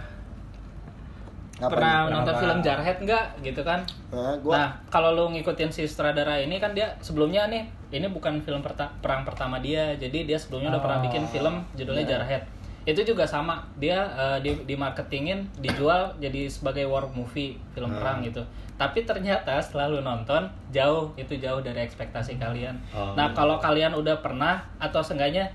[1.58, 2.14] Apa pernah nih?
[2.14, 2.42] nonton Apa?
[2.44, 3.82] film Jarhead nggak gitu kan?
[4.10, 8.38] Nah, gua Nah, kalau lu ngikutin si sutradara ini kan dia sebelumnya nih, ini bukan
[8.40, 11.06] film perta- perang pertama dia, jadi dia sebelumnya udah pernah Oh.
[11.06, 12.46] bikin film judulnya Jarhead.
[12.84, 18.22] Itu juga sama, dia eh, di, di marketingin, dijual jadi sebagai war movie, film perang
[18.22, 18.46] gitu.
[18.76, 22.78] Tapi ternyata setelah lu nonton, jauh, itu jauh dari ekspektasi kalian.
[22.92, 23.12] Oh.
[23.12, 25.50] Nah, kalau kalian udah pernah atau seenggaknya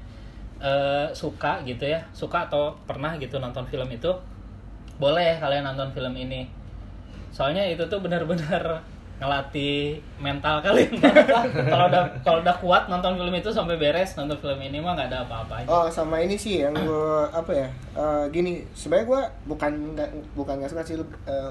[0.62, 4.08] eh, suka gitu ya, suka atau pernah gitu nonton film itu,
[4.96, 6.46] boleh kalian nonton film ini.
[7.30, 8.80] Soalnya itu tuh benar-benar
[9.20, 10.98] ngelatih mental kalian.
[11.72, 15.08] Kalau udah kalau udah kuat nonton film itu sampai beres nonton film ini mah nggak
[15.08, 19.72] ada apa-apanya Oh sama ini sih yang gue apa ya eh, gini sebenarnya gue bukan
[19.94, 21.50] nggak bukan nggak suka sih eh,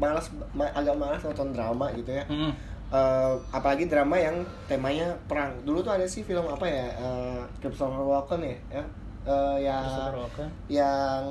[0.00, 2.24] malas ma- agak malas nonton drama gitu ya.
[2.24, 2.52] Mm-mm.
[2.90, 5.54] Eh, apalagi drama yang temanya perang.
[5.62, 6.90] Dulu tuh ada sih film apa ya?
[6.98, 8.84] Uh, Christopher Walken ya, ya?
[9.30, 10.48] Eh, yang Walken.
[10.66, 11.22] yang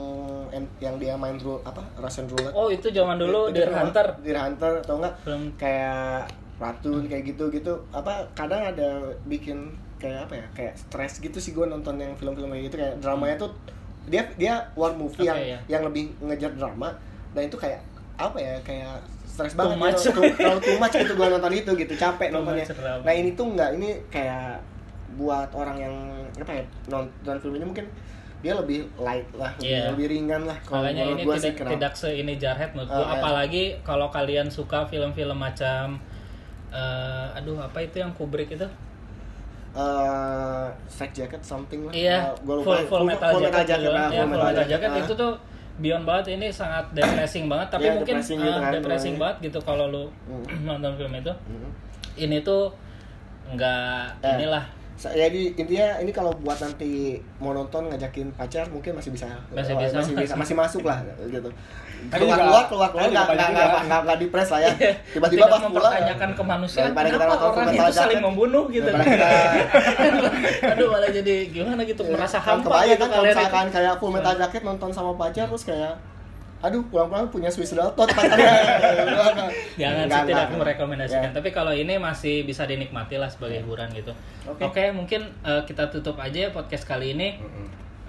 [0.80, 1.84] yang dia main rule apa?
[2.00, 4.08] Russian roulette oh itu zaman dulu Deer Hunter.
[4.24, 5.14] Deer Hunter atau enggak?
[5.20, 5.52] Film.
[5.60, 10.46] Kayak Ratun kayak gitu gitu apa kadang ada bikin kayak apa ya?
[10.56, 12.76] Kayak stres gitu sih gue nonton yang film-film kayak gitu.
[12.80, 13.52] Kayak dramanya tuh
[14.08, 15.60] dia dia war movie Oke, yang ya.
[15.68, 16.96] yang lebih ngejar drama.
[17.36, 17.84] Dan itu kayak
[18.16, 18.56] apa ya?
[18.64, 19.04] Kayak
[19.40, 20.02] stres Too banget much.
[20.02, 23.14] gitu tuh, terlalu too much gitu gue nonton itu gitu capek Too nontonnya much nah
[23.14, 24.60] ini tuh enggak ini kayak
[25.12, 25.96] buat orang yang
[26.36, 27.88] apa ya nonton film ini mungkin
[28.40, 29.92] dia lebih light lah lebih, Iya.
[29.92, 31.72] lebih ringan lah kalau makanya ini gua tidak sih kenapa.
[31.74, 33.16] tidak se ini Jarhead menurut gua iya.
[33.16, 36.00] apalagi kalau kalian suka film-film macam
[36.70, 38.68] eh, aduh apa itu yang Kubrick itu
[39.72, 42.88] eh strike jacket something lah Iya, Eh, gua full, lupa.
[42.88, 43.94] full metal jacket, juga.
[43.94, 45.00] nah, Iya, full metal jacket Ah.
[45.00, 45.34] itu tuh
[45.80, 49.36] beyond banget ini sangat depressing banget tapi Iya, mungkin depressing ah, gitu kan, depressing banget
[49.42, 50.44] gitu kalau lu Hmm.
[50.66, 51.72] nonton film itu Hmm.
[52.16, 52.68] ini tuh
[53.50, 54.36] nggak Eh.
[54.38, 54.66] inilah
[55.00, 59.80] Jadi intinya ini kalau buat nanti mau nonton ngajakin pacar mungkin masih bisa Masih Oh,
[59.80, 59.96] bisa.
[59.96, 61.48] masih bisa masih masuk lah gitu.
[62.10, 64.72] Keluar keluar keluar keluar nggak nggak nggak nggak nggak dipres lah ya.
[65.12, 68.90] Tiba-tiba tidak pas pulang mempertanyakan kemanusiaan kenapa orang itu saling membunuh gitu
[70.72, 74.12] aduh malah jadi gimana gitu merasa kan hampa kebayang gitu kan kalau misalkan kayak full
[74.14, 75.94] metal jacket nonton sama pacar terus kayak
[76.60, 78.52] aduh pulang-pulang punya Swiss Dalton pacarnya
[79.80, 80.60] Jangan sih tidak enggak.
[80.60, 81.32] merekomendasikan.
[81.32, 81.36] Ya.
[81.40, 84.12] Tapi kalau ini masih bisa dinikmati lah sebagai hiburan gitu.
[84.44, 84.84] Oke, Oke.
[84.92, 87.40] mungkin eh, kita tutup aja ya podcast kali ini.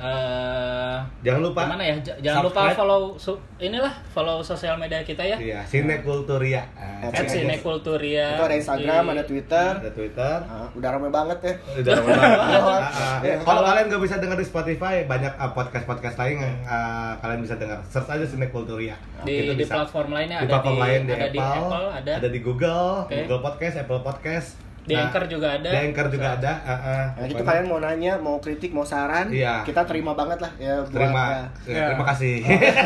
[0.01, 1.97] Eh, Jangan lupa Mana ya?
[1.99, 2.79] J- jangan lupa subscribe.
[2.79, 5.37] follow su- inilah follow sosial media kita ya.
[5.37, 6.65] Iya, Sinekulturia.
[6.75, 7.29] At aja.
[7.29, 8.27] Sinekulturia.
[8.33, 10.37] itu ada Instagram Di- ada Twitter Ada Twitter.
[10.43, 12.39] Ah, udah rame banget ya Udah lama banget.
[12.41, 13.19] Oh, Ah, ah.
[13.21, 13.35] iya.
[13.39, 17.55] Kalau kalian nggak bisa dengar di Spotify, banyak ah, podcast-podcast lain yang ah, kalian bisa
[17.55, 17.79] dengar.
[17.85, 18.97] Search aja Sinekulturia.
[19.21, 19.77] di, Itu di bisa.
[19.77, 22.41] platform lainnya di ada platform di lain di ada Apple, di Apple ada, ada di
[22.41, 23.17] Google, Oke.
[23.21, 24.49] Google Podcast, Apple Podcast,
[24.91, 25.69] Di Anchor juga ada.
[25.69, 26.53] Di Anchor juga ada.
[26.61, 27.05] heeh.
[27.11, 29.63] Nah, itu Pokoknya kalian mau nanya, mau kritik, mau saran, Iya.
[29.63, 30.75] kita terima banget lah ya.
[30.81, 31.43] buat- terima ya.
[31.65, 31.87] ya, Ya.
[31.89, 32.35] terima kasih.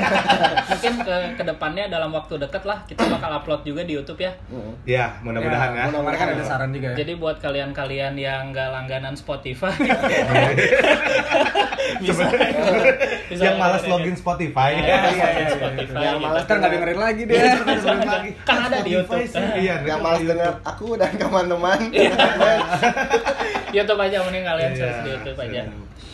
[0.70, 4.32] Mungkin ke ke depannya dalam waktu dekat lah kita bakal upload juga di YouTube ya.
[4.46, 4.72] Mm.
[4.84, 5.84] ya, mudah-mudahan ya.
[5.88, 6.96] Kemarin kan ada saran juga ya.
[6.96, 9.72] Jadi buat kalian-kalian yang nggak langganan Spotify,
[11.96, 12.24] bisa,
[13.26, 14.70] bisa yang malas login Spotify.
[14.74, 15.46] Ya, Iya, iya, iya.
[15.54, 15.94] Yang gitu.
[16.20, 17.36] malas Ntar nggak dengerin lagi deh.
[17.36, 17.54] Iya.
[18.42, 19.24] Kan ada di YouTube.
[19.54, 21.78] Iya, Yang malas dengar aku dan teman-teman.
[23.74, 25.62] YouTube aja mending kalian Iya, search di YouTube aja.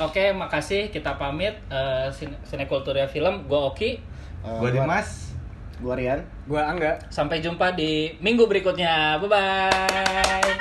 [0.01, 2.09] Oke, makasih kita pamit Eh,
[2.45, 3.45] Sinekulturia Film.
[3.45, 4.01] Gua Oki.
[4.45, 5.33] Eh, Gua Dimas.
[5.81, 6.21] Gua Rian.
[6.49, 6.97] Gua Angga.
[7.09, 9.21] Sampai jumpa di minggu berikutnya.
[9.21, 10.53] Bye bye.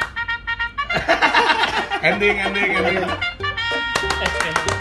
[2.09, 3.03] Ending, ending, ending.
[3.03, 4.78] Eh,